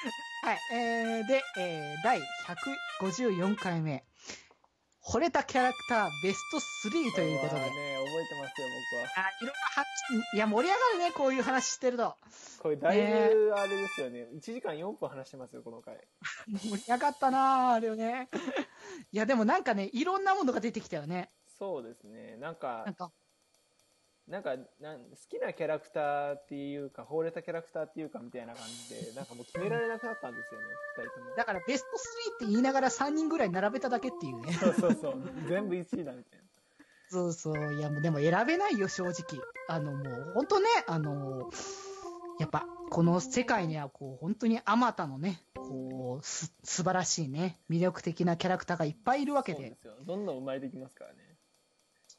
[0.43, 2.21] はい、えー、で、えー、第
[3.01, 4.05] 154回目。
[5.03, 6.59] 惚れたキャラクターベスト
[6.89, 7.61] 3ということで。
[7.63, 12.17] ね覚えてますよ僕はあ、いろいろ話、いや、盛り上がるね、こういう話してると。
[12.61, 15.97] これだいぶあれですよね1時間4分話してますよこの回
[16.49, 18.29] 盛り上がったなぁ、あれよね。
[19.13, 21.31] いや、でもなんかね、いろんなものが出てきたよね。
[21.59, 23.13] そうですねなんかなんか、
[24.31, 30.66] なんかなん好きなキャラクターっていうか惚れたキャラクターっていうかみたいな感じでなんかもう決められなくなったんですよね
[30.99, 34.53] 2人ともだからベスト3って言いながら3人ぐらい並べただけっていうね。
[34.53, 36.45] そうそうそう全部1位だみたいな
[37.11, 37.75] そうそう。
[37.75, 39.43] いや、もうでも選べないよ、正直。
[39.69, 41.51] あの、もう、本当ね、あの、
[42.38, 49.95] やっぱ、この世界には、こう、本当にあまたのね、こう、す、素晴らしいね、魅力的なキャラクターがいっぱいいるわけでそうで、すよ。
[50.07, 51.30] どんどん生まれてきますからね。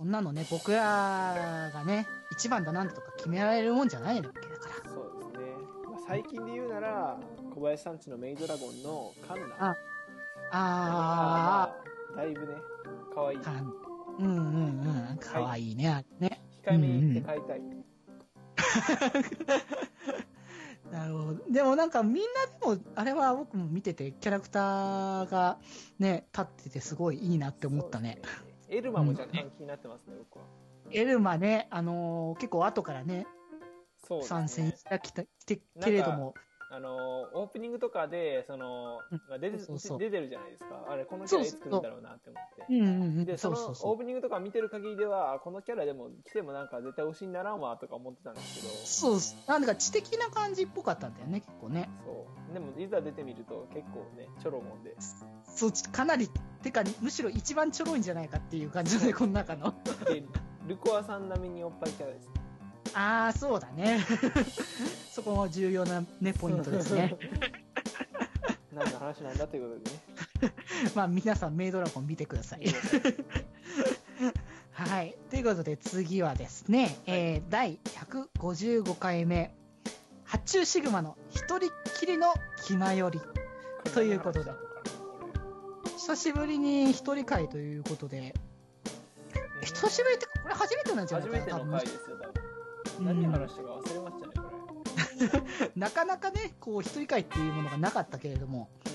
[0.02, 4.90] そんなのね、僕らがね、一番だなんとか決められるもんじゃないわけだから。
[4.90, 5.52] そうですね。
[5.92, 7.20] まあ、最近で言うなら、
[7.54, 9.56] 小林さんちのメイドラゴンのカンナ。
[9.60, 9.76] あ
[10.54, 11.76] あ
[12.16, 12.48] だいぶね、
[13.14, 13.74] 可愛いー、かん、
[14.18, 16.42] うんうんうん、かわいいね、あれね。
[16.66, 17.62] 控えめに言って買いたい。
[20.92, 21.36] なるほど。
[21.52, 25.60] でもなんかみんなでも、あれは僕も見てて、キャラクターが
[26.00, 28.16] ね、立っててすごいいいなって思ったね。
[28.16, 28.51] ね。
[28.72, 30.46] エルマも若干気になってますね、僕は。
[30.92, 33.28] エルマね、あのー結構後からね、
[34.10, 34.24] ね。
[34.24, 36.34] 参戦したきた、てけれども、
[36.74, 40.86] あのオープニングとかで、そのうん、まあ、出てそうそう出てるじゃないですか。
[40.90, 43.26] あれ、このキャラいつ来るんだろうなって思って。
[43.26, 43.98] で、そのオー。
[43.98, 51.90] プニングとか見てる限りでは、このキャラでも来てもなんか絶対推しにならんわとか思ってたんですけど、そうなんだか知的な感じっぽかったんだよね、結構ね。
[52.06, 52.54] そう。
[52.54, 54.96] でも、いざ出てみると結構ね、ちょろもんで。
[55.44, 56.30] そう、かなり、
[56.64, 59.74] てか、むしろ一番ちょろいんじゃないかっていう感じだね、この中の。
[60.06, 60.24] で、
[60.68, 62.30] ルコアさん並みにおっぱいキャラです。
[62.94, 64.00] ああ、そうだね。
[65.12, 67.18] そこも重要なね、ポイントですね。
[68.74, 69.82] 何の話なんだということ
[70.42, 70.54] でね。
[70.96, 72.64] まあ、皆さん、メイドラゴン見てください。
[74.72, 75.18] はい。
[75.30, 79.54] ということで、次はですね、えー、第155回目、
[80.24, 83.20] 発注シグマの一人っきりの気まより。
[83.94, 84.54] ということで
[85.98, 88.34] 久しぶりに一人会ということで、
[89.62, 92.44] 久しぶりってこれ初めてなんじゃない初かな、多分めての回ですよ、多分。
[92.46, 92.52] うん
[93.00, 94.00] 何話したか忘れ
[95.76, 98.92] なかなかね、こう、一人会っていうものがなかったけれども、れ。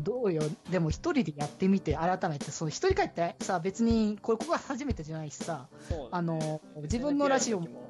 [0.00, 5.68] どうよ、でも一人でやってみて、改めて、その一人会ってさ、別に、これ、ここが初めてじゃないしさ。
[6.10, 7.88] あの、自分のラジオも、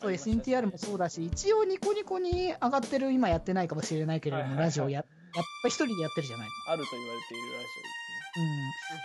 [0.00, 5.04] そう SNTR もそうだし、一応ニコニコに上がってる、今やってないかもしれないけれども、ラジオや、やっ
[5.62, 6.48] ぱ一人でやってるじゃない。
[6.68, 8.07] あると言われているらしいうん。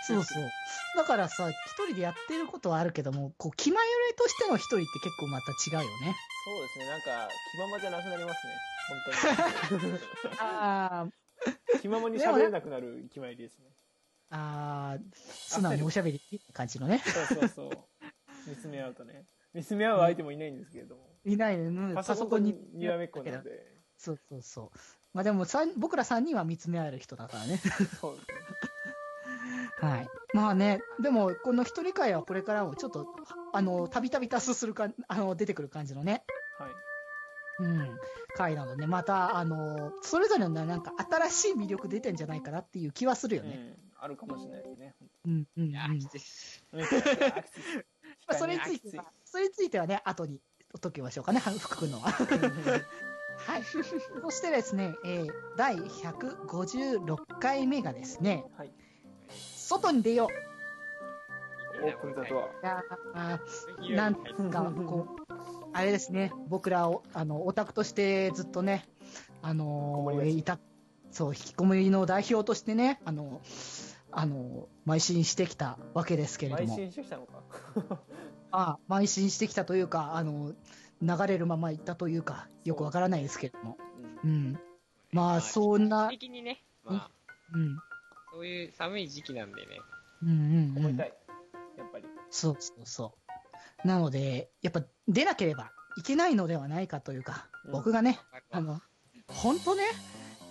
[0.06, 0.50] そうそう。
[0.96, 6.14] だからさ、一人でやってることはあるけども、こう、気まよりとしての一人って結構また違うよね。
[6.44, 8.52] そうですね、なんか、気ままじゃなくなりますね。
[8.88, 11.06] 本あ
[11.40, 11.80] 当に。
[11.80, 13.70] 気ままに喋れなくなる決まりですね。
[14.30, 16.98] あー、素直におしゃべりっていう感じのね。
[16.98, 17.70] そうそうそう。
[18.48, 19.24] 見つめ合うとね。
[19.52, 21.08] 見つめ合う相手もいないんですけれども。
[21.24, 21.64] いないね。
[21.64, 22.78] うんパパソコンにに。
[22.80, 23.50] にらめっこなんで。
[23.96, 24.78] そうそうそう。
[25.12, 27.58] まあでも僕ら3人は見つめ合える人だからね。
[28.00, 28.34] そうですね。
[29.80, 30.08] はい。
[30.32, 33.06] まあね、でも、この一人会はこれからもちょっと、
[33.52, 36.24] あの、たびたび多数するか、あの、出てくる感じのね、
[36.58, 36.70] はい。
[37.60, 37.98] うん、
[38.36, 43.76] 会なので、また、あの、それぞれのねなんか新しい魅力出てんじゃないかなっていう気はするよね。
[43.78, 44.02] うん。
[44.04, 44.94] あるかもしれないね。
[45.24, 45.70] うん、うん、うん。
[45.70, 45.88] いや、
[48.26, 50.40] まあ、それについては、それについてはね、後に
[50.80, 52.10] 解きましょうかね、 福君のは。
[53.46, 53.64] はい。
[53.64, 53.82] そ
[54.30, 58.72] してですね、えー第156回目がですね、はい。
[59.74, 61.84] 外に出よう。
[61.84, 62.44] オープンザドア。
[62.44, 64.14] いやーなん
[64.50, 65.34] か、こう、
[65.72, 68.86] あれですね、僕らを、あの、オタクとしてずっとね、
[69.42, 70.58] あのー、いた、
[71.10, 73.40] そう、引きこもりの代表としてね、あの、
[74.12, 77.42] あの、邁進してきたわけですけれど邁も、進してきたのか。
[78.52, 80.52] あ邁進してきたというか、あの、
[81.02, 83.76] 流れるまま行ったというか、よくわからないですけれども、
[84.22, 84.30] うん。
[84.30, 84.60] うん。
[85.10, 87.10] まあ、そんな、的にね、まあ、
[87.52, 87.78] うん、
[88.34, 89.80] そういう寒い時期なんでね。
[90.22, 91.04] うん、うん、うん思いた。
[91.04, 91.12] い。
[91.78, 92.04] やっぱり。
[92.30, 93.14] そうそうそ
[93.84, 93.86] う。
[93.86, 98.18] なので、やっぱ出なければいけないのではないかというか、うん僕がね、
[98.50, 98.80] あの、
[99.28, 99.84] 本当ね、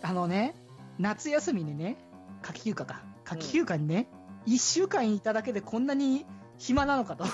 [0.01, 0.55] あのね、
[0.97, 1.97] 夏休みにね、
[2.41, 4.09] 夏季休暇か、夏季休暇にね、
[4.45, 6.25] 一、週間いただけでこんなに
[6.57, 7.25] 暇なのかと、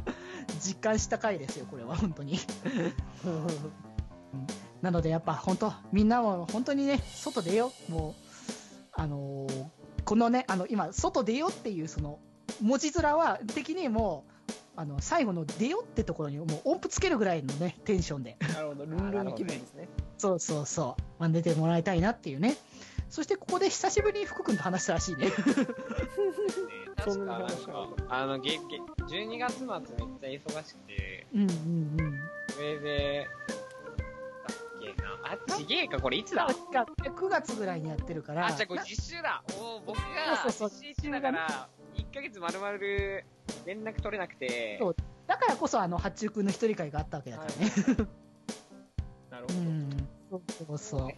[0.60, 2.38] 実感した回ですよ、これは本当に。
[4.82, 7.92] なのでやっぱ本当、みんなも本当にね、外出よう。
[7.92, 8.14] もう、
[8.92, 12.18] あのーこのね、あの、今、外出ようっていうその、
[12.60, 18.36] 文字面は的にもう、あの、最後の出ようってところにもう音符つけるぐらいのね、テンションで。
[18.54, 18.86] なるほど。
[18.86, 19.88] ルンルン気分ですね。
[20.18, 21.02] そうそうそう。
[21.18, 22.56] まあ、出てもらいたいなっていうね。
[23.08, 25.30] そしてここで久しぶりに福君と話したらしいね。
[26.96, 29.78] 確かなんか、あの、げ、げ、12月末めっ
[30.40, 31.50] ちゃ忙しくて、うんうんう
[32.02, 32.20] ん。
[32.48, 33.28] それで、
[34.84, 35.18] けな。
[35.24, 36.46] あ、ちげえか、これいつだ？
[36.46, 38.46] 確か9月ぐらいにやってるから。
[38.46, 42.70] あ、じゃあこれ実習だおー僕がそうそうそう実習中だから、1ヶ月丸々
[43.66, 47.72] 連絡取れなくて、そうだからこそあの、八中君の一人会があったわけだからね。
[49.30, 49.54] なるほど。
[49.54, 50.08] うん。
[50.30, 51.00] そうそうそう。
[51.02, 51.14] うん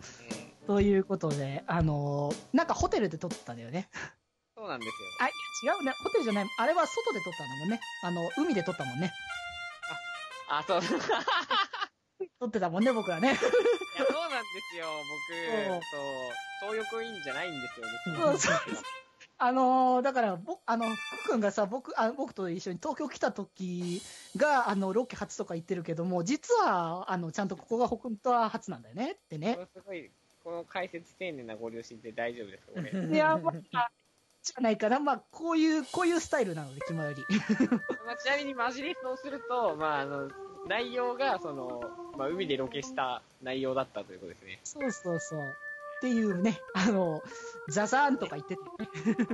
[0.67, 3.89] ということで、あのーなんかホテルで撮ったんだよね。
[4.57, 4.95] そうなんですよ。
[5.21, 5.31] あ、い
[5.65, 5.93] や違うね。
[6.03, 6.47] ホテルじゃない。
[6.59, 7.81] あれは外で撮ったんだもんね。
[8.03, 9.13] あの、海で撮ったもんね。
[10.49, 10.81] あ、そう。
[10.81, 10.99] いや、そう
[12.41, 13.39] 撮ってたもんね、僕らね。
[14.37, 14.87] なんですよ。
[15.71, 15.87] 僕、
[16.61, 17.87] そう、東横インじゃないんですよ。
[18.07, 18.57] 僕そうそう
[19.39, 24.01] あのーだから、ぼ、あの、福君がさ、僕、あ僕と一緒に東京来た時
[24.35, 29.59] が、あの、ロケ初とか行ってるけども、実は、あの、ちゃんとここが本当は初なんだよねってね。
[29.75, 30.11] すごい、
[30.43, 32.91] この解説丁寧なご両親で大丈夫ですかこれ。
[33.15, 33.91] いや、まあ、
[34.43, 35.01] じゃないかな。
[35.01, 37.23] まあ、こういう、こういうスタイルなので、気まより。
[38.07, 40.31] まあ、ちなみにマジレスをすると、まあ、あの、
[40.69, 41.81] 内容が、その、
[42.19, 44.59] まあ、海でロケした内容だったということですね。
[44.65, 45.41] そうそうそう。
[45.41, 45.43] っ
[46.01, 47.23] ていうね、あの、
[47.69, 48.63] ザザーンとか言ってて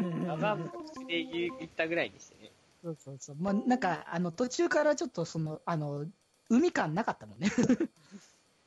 [0.01, 0.31] ね。
[0.31, 2.51] あざんと口で言ったぐらいにしてね。
[2.83, 3.37] そうそうそう。
[3.41, 6.07] まあ、なんか、あの、途中からちょっとその、あの、
[6.51, 7.49] 海感なかったもんね。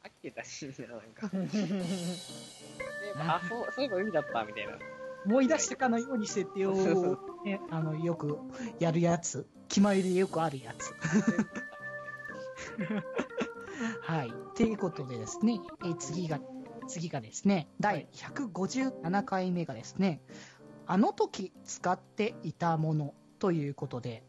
[0.04, 1.30] 飽きてたし、なんか。
[1.30, 1.44] で
[3.18, 4.74] あ、そう、そういえば海だった、みたいな。
[5.26, 6.76] 思い出したかのように設定を、
[7.46, 8.40] ね、あの、よく
[8.80, 9.46] やるやつ。
[9.68, 10.94] 決まりでよくあるやつ。
[14.02, 14.34] はい。
[14.56, 16.40] ということでですね、えー次が、
[16.88, 20.22] 次がですね、第157回目がですね、
[20.88, 24.24] あの時使っていたものということで、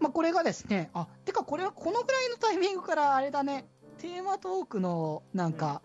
[0.00, 3.66] まあ、これがですね、あ、てかこれはこのぐらいのタイミングからあれだね、
[3.98, 5.82] テーマトークのなんか、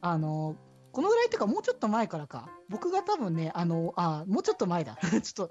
[0.00, 0.56] あの、
[0.92, 2.48] このぐらいっていうかもうちょっと前からか。
[2.68, 4.96] 僕が多分ね、あの、あ、もうちょっと前だ。
[5.00, 5.50] ちょっと、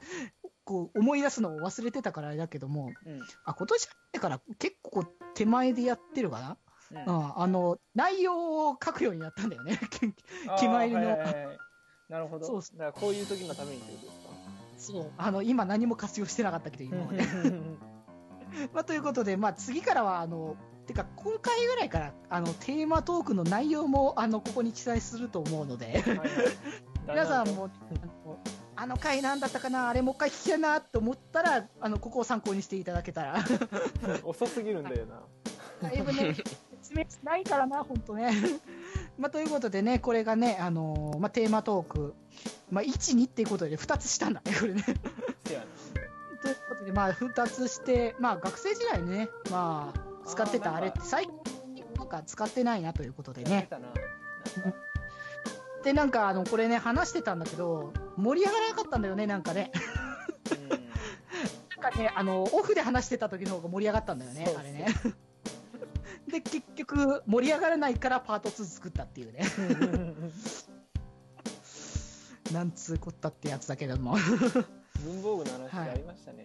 [0.63, 3.21] こう思い出すのを忘れてたからあれだけども、うん。
[3.45, 5.03] あ、今年入ってから結構
[5.35, 6.57] 手前でやってるか
[6.91, 9.79] な、うん、あの、内容を書くようになったんだよね。
[9.89, 10.05] 決
[10.67, 10.97] まりの。
[10.97, 11.57] はいはいはい
[12.11, 12.45] なるほど。
[12.45, 14.11] そうそだからこういう時のためにってことで
[14.81, 14.99] すか？
[14.99, 15.11] そう。
[15.17, 17.23] あの、今何も活用してなかったけど、今まで。
[18.73, 20.57] まあ、ということで、まあ、次からは、あの、
[20.87, 26.03] てか、今回ぐらいから、あの、テーマトークの内容も、あの、ここに記載すると思うので、
[27.07, 27.69] 皆さんも、
[28.81, 33.35] あの回なんだったかな、あれもう一回聞きたいなと思ったら、あの、ここを参考にしていただけたら。
[34.25, 35.21] 遅すぎるんだよな。
[35.87, 36.33] だいぶね、
[36.81, 38.31] 説明しないからな、ほんとね。
[39.19, 42.15] まあ、ということでね、これがね、あのーまあ、テーマトーク、
[42.71, 44.83] まあ、1、2っていうことで2つしたんだね、これね。
[45.45, 45.65] せやな。
[46.41, 53.51] ということで、まあ、2つして、まあ、学生時代ね、まあ、使ってたあれって最近なんか使ってないなということでね。
[53.51, 53.89] やってたな。
[54.63, 54.90] なんか
[55.83, 59.71] で、なんか、あの、これね、話してたんだけど、盛り上がらなかったんだよね、なんかね。
[61.81, 64.85] なんかね、あの、オフで話してた時の方が盛り上がったんだよねあれね。
[66.27, 69.41] で、結局、盛り上がらないからパート2作ったっていうね。
[69.57, 70.33] うん
[72.51, 74.17] なんつうこったってやつだけども。
[75.05, 76.43] 文房具の話がありましたね。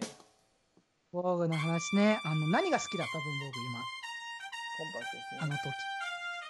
[1.11, 2.19] 文房具の話ね。
[2.23, 3.79] あの、何が好きだった文房具今？
[4.77, 5.39] コンパスですね。
[5.41, 6.06] あの時。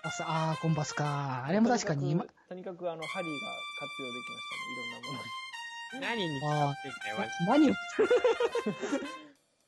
[0.07, 1.43] あさあー、コンパスか。
[1.45, 3.47] あれも確かに今、とにかくとにかくあの、ハリーが
[3.77, 4.71] 活用できましたね。
[4.71, 5.35] いろんなものに。
[5.99, 7.71] 何に使ってんだよ、マジで。
[7.71, 7.71] 何？
[7.71, 7.75] を、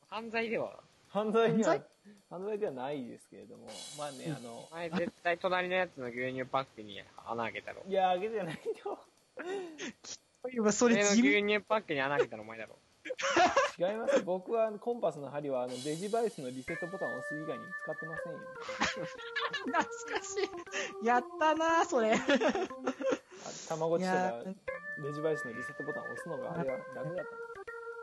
[0.07, 0.79] 犯罪では。
[1.09, 1.83] 犯罪には犯、
[2.29, 3.67] 犯罪ではないですけれども、
[3.97, 7.83] まあね、あの、お前絶対隣のやつの牛乳パックに穴開けたろ。
[7.85, 8.99] いや、あげてないよ。
[10.55, 11.53] 今そ俺の牛れ地味？
[11.59, 12.77] 乳パックに穴開けたのお前だろ。
[13.77, 14.21] 違います。
[14.23, 18.39] 僕はコンパスの針はあのデジバイスのリセットボタンを押す以外に使ってませんよ。
[19.65, 19.87] 懐か
[20.23, 20.39] し
[21.03, 21.05] い。
[21.05, 22.13] やったなそれ。
[22.13, 22.17] あ
[23.67, 24.43] たまごっちとか
[25.03, 27.25] デジバイスのリセットボタンを押すのがあれは楽だっ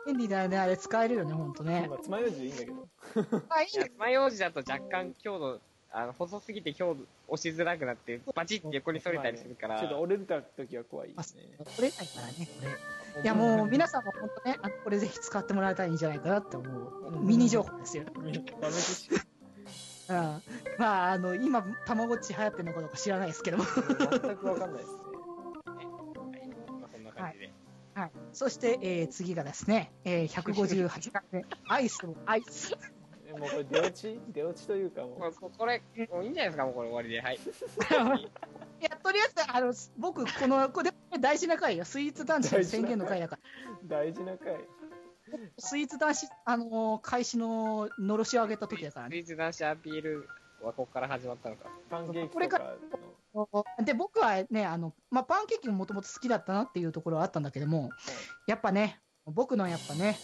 [0.07, 0.57] 便利だよね。
[0.57, 1.69] あれ使えるよね、ほんとた。
[1.69, 1.95] ねま。
[1.95, 2.87] あ、爪楊枝でいいんだけど。
[3.49, 5.59] あ、いい爪楊枝だと若干強度、
[5.91, 9.79] あの、細すぎて強度押しづらくなって、バチって横に反れたりするから。
[9.79, 11.43] ちょっと折れた時は怖いですね。
[11.75, 13.06] 取れないからね、これ。
[13.23, 17.19] いや、もう皆さんも本当ね、あこれぜひ使ってもらえたらいいんじゃないかなって思う。
[17.23, 18.03] ミニ情報ですよ。
[20.09, 20.41] うん。
[20.77, 23.63] まあ、あの、今、たまごっち流行ってるのかどうか知らないですけども。
[23.65, 25.01] 全くわかんないですね。
[25.65, 25.85] はい。
[26.79, 27.53] まあ、そんな感じで。
[27.95, 28.11] はい。
[28.33, 32.73] そして、えー次がですね、えー158回目、 アイスもアイス。
[33.27, 34.19] えもうこれ出落ち？
[34.29, 37.19] 出落ちというかももうここれ、もういいんじゃないですか、もうこれ終わりで。
[37.21, 37.39] はい。
[38.79, 41.85] いや、とりあえず、あの、僕、この、これ大事な回よ。
[41.85, 43.71] スイーツ男子の宣言の回だから。
[43.71, 44.55] う大事な回。
[45.57, 49.15] スイーツ男子、あのー開始ののろしを上げた時だからね。
[49.15, 50.29] スイーツ男子アピール
[50.61, 51.69] はここから始まったのか。
[51.89, 52.75] パンケーキことれかか
[53.33, 53.65] の。
[53.83, 57.89] で、僕はね、あの、まあ、パンケーキももともと好きだったなっていうところはあったんだけども、
[58.47, 60.17] やっぱね、僕のやっぱね、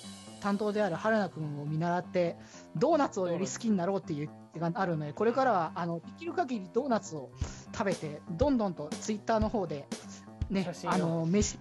[0.44, 2.36] 担当である春菜くんを見習って、
[2.76, 7.32] ドーナツをより好きになろうっていう気があるので、これからは、あの、できる限りドーナツを
[7.72, 9.88] 食べて、どんどんとツイッターの方で、
[10.50, 11.58] ねあの、飯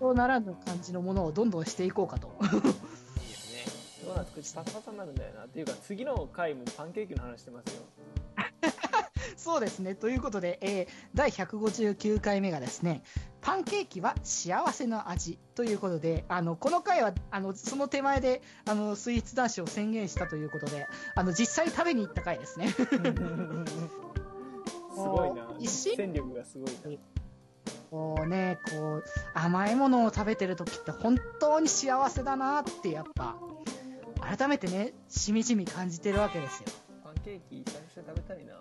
[0.00, 2.36] とならぬ感じのものをどんどんしていこうかと。
[2.42, 4.04] いいですね。
[4.04, 5.44] ドーナツ口パサパサになるんだよな。
[5.44, 7.82] っていうか、次の回もパンケーキの話してますよ。
[9.38, 9.94] そうですね。
[9.94, 13.02] ということで、えー第159回目がですね、
[13.40, 22.68] パンケーキは幸せの味ということで、あの、この回は、あの、その手前で、あの、スイーツ男子を宣言したということで、あの、実際食べに行った回ですね。
[22.74, 22.84] す
[24.96, 25.96] ごいな一心？
[25.96, 26.98] 戦力がすごいな
[27.90, 33.36] こうね、こう、甘いものを食べてる時って本当に幸せだなって、やっぱ、
[34.20, 36.68] 改めてね、しみじみ感じてるわけですよ。
[37.02, 38.54] パンケーキ久々食べたいな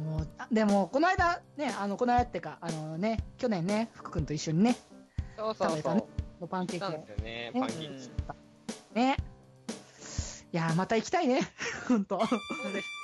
[0.00, 4.76] もうあでも、この間、ね、あの、この間ってか、あのね、去年ね、福君と一緒にね、
[5.36, 6.04] そうそうそう食べたね。
[6.40, 8.10] のパンケーキをですよね、ねパンケーキ。
[8.94, 9.16] ね。
[10.52, 11.40] いやー、また行きたいね。
[11.86, 12.16] 本当。
[12.16, 12.20] い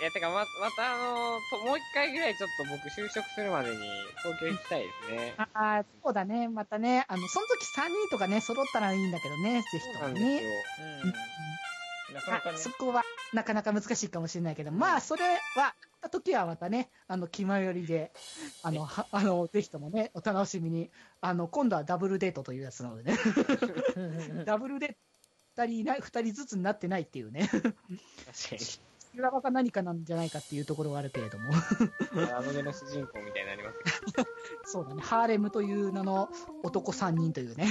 [0.02, 3.76] や、てか、ま、またあのと、もう一回ぐらいちょっと僕就職するまでに
[4.22, 5.34] 東京行きたいですね。
[5.38, 6.48] ああ、そうだね。
[6.48, 10.12] またね、あの、その時3人とかね、揃ったらいいんだけどね、ぜひそうともね。
[10.14, 10.50] なんですよ。
[11.04, 11.12] うん
[12.16, 13.02] なかなかねあそこは
[13.32, 15.24] なかなか難しいかもしれないけど、まあ、それ
[15.56, 18.12] は、た時はまたね、あの、気前よりで、
[18.62, 20.90] あの、 はあの、ぜひともね、お楽しみに、
[21.20, 23.18] あの、今度はダブルデートというやつなのでね、
[24.44, 24.96] ダブルデート、
[25.62, 27.74] 二人いない、二人ずつになってないっていうね、確か
[29.16, 32.20] 修羅場か何かなんじゃないかっていうところはあるけれども、に。
[32.28, 34.28] ラノベの主人公みたいになりますけど。
[34.64, 36.28] そうだね、ハーレムという名の
[36.62, 37.66] 男3人というね、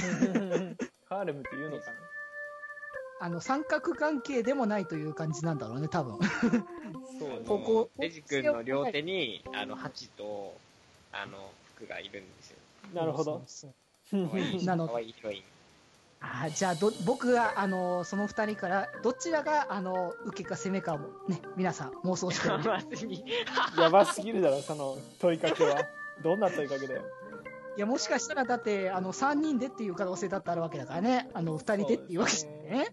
[1.08, 2.05] ハーレムって言うのかな
[3.20, 6.18] あの、三角関係でもないという感じなんだろうね、多分。
[7.18, 10.54] そうねここデジ君の両手に、あの、ハチと、
[11.12, 12.56] あの、服がいるんですよ。
[12.94, 13.42] なるほど
[14.64, 15.42] なのかわいいヒロイン。
[16.20, 20.98] あーじゃあど、僕が、あのその二人から、どちらが、あの受けか攻めかを
[21.28, 23.24] ね、皆さん妄想して、まずに。
[23.78, 25.82] やばすぎるだろその問いかけは
[26.22, 27.02] どんな問いかけだよ
[27.76, 32.86] いや、もしかしたら、だって、あの、三人でっていう可能性だってあるわけだからね、あの、二人でっていうわけですね。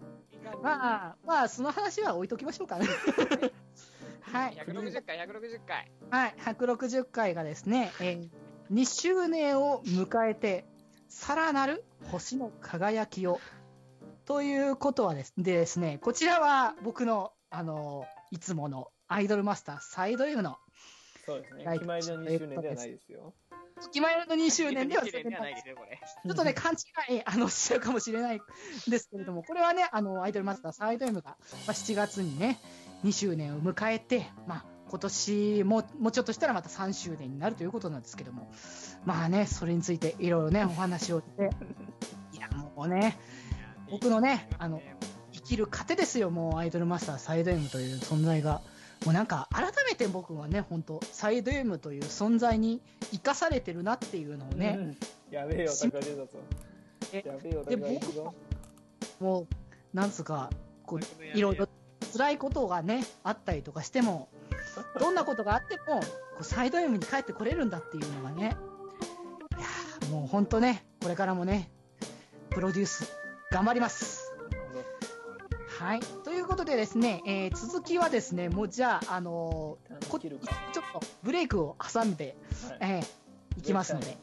[0.62, 2.88] まあ、まあ、その話は置いときましょうかね。
[4.22, 4.54] はい。
[4.56, 5.91] 160回、160回。
[6.10, 6.36] はい。
[6.38, 8.30] 160回がですね、えー
[8.72, 10.66] 2周年を迎えて、
[11.10, 13.39] さらなる星の輝きを。
[14.26, 20.58] ということはですでですね、こちらは僕の、あの、いつものアイドルマスターサイド M の、
[21.26, 23.34] そうですねはい決まりの2周年ではないですよ
[23.88, 26.00] 決まりの2周年では2周年ではないですよ、これ。
[26.02, 28.40] ちょっとね、勘違い、あの、 しちゃうかもしれないん
[28.90, 32.60] ですけれども、これはね、あの、アイドルマスターサイド M が、まあ、7月にね、
[33.04, 38.52] 2周年を迎えて、まあ、今年も、もうちょっとしたらまた3周年になるということなんですけども、
[39.06, 41.50] まあね、それについていろいろね、お話をして、
[42.38, 43.18] いや、もうね、
[43.90, 44.82] 僕のねあの
[45.32, 48.62] 生きる糧ですよ、もうアイドルマスターサイド M という存在が。
[49.06, 52.82] もうなんか、改めて僕はね、本当サイド M という存在に
[53.12, 54.97] 生かされてるなっていうのをね、うん。
[55.30, 56.28] やべえよ高出たぞ。
[57.12, 58.34] えやべえよ高で出たぞ
[59.20, 59.47] もう、
[59.93, 60.49] なんつうか、
[60.86, 61.68] こう、いろいろ
[62.14, 64.30] 辛いことがね、あったりとかしても、
[64.99, 68.56] どんなことがあっても、こうサイド M に帰ってこれるんだっていうのがね、
[69.58, 71.70] いやーもう本当ね、これからもね、
[72.49, 73.12] プロデュース、
[73.51, 74.23] 頑張ります。
[75.84, 76.00] はい。
[76.24, 82.38] ということでですね、えー続きはですね、もうじゃあ、あのーこちょっとブレイクを挟んで、
[82.70, 82.78] はい。
[82.80, 84.18] えーいきますので、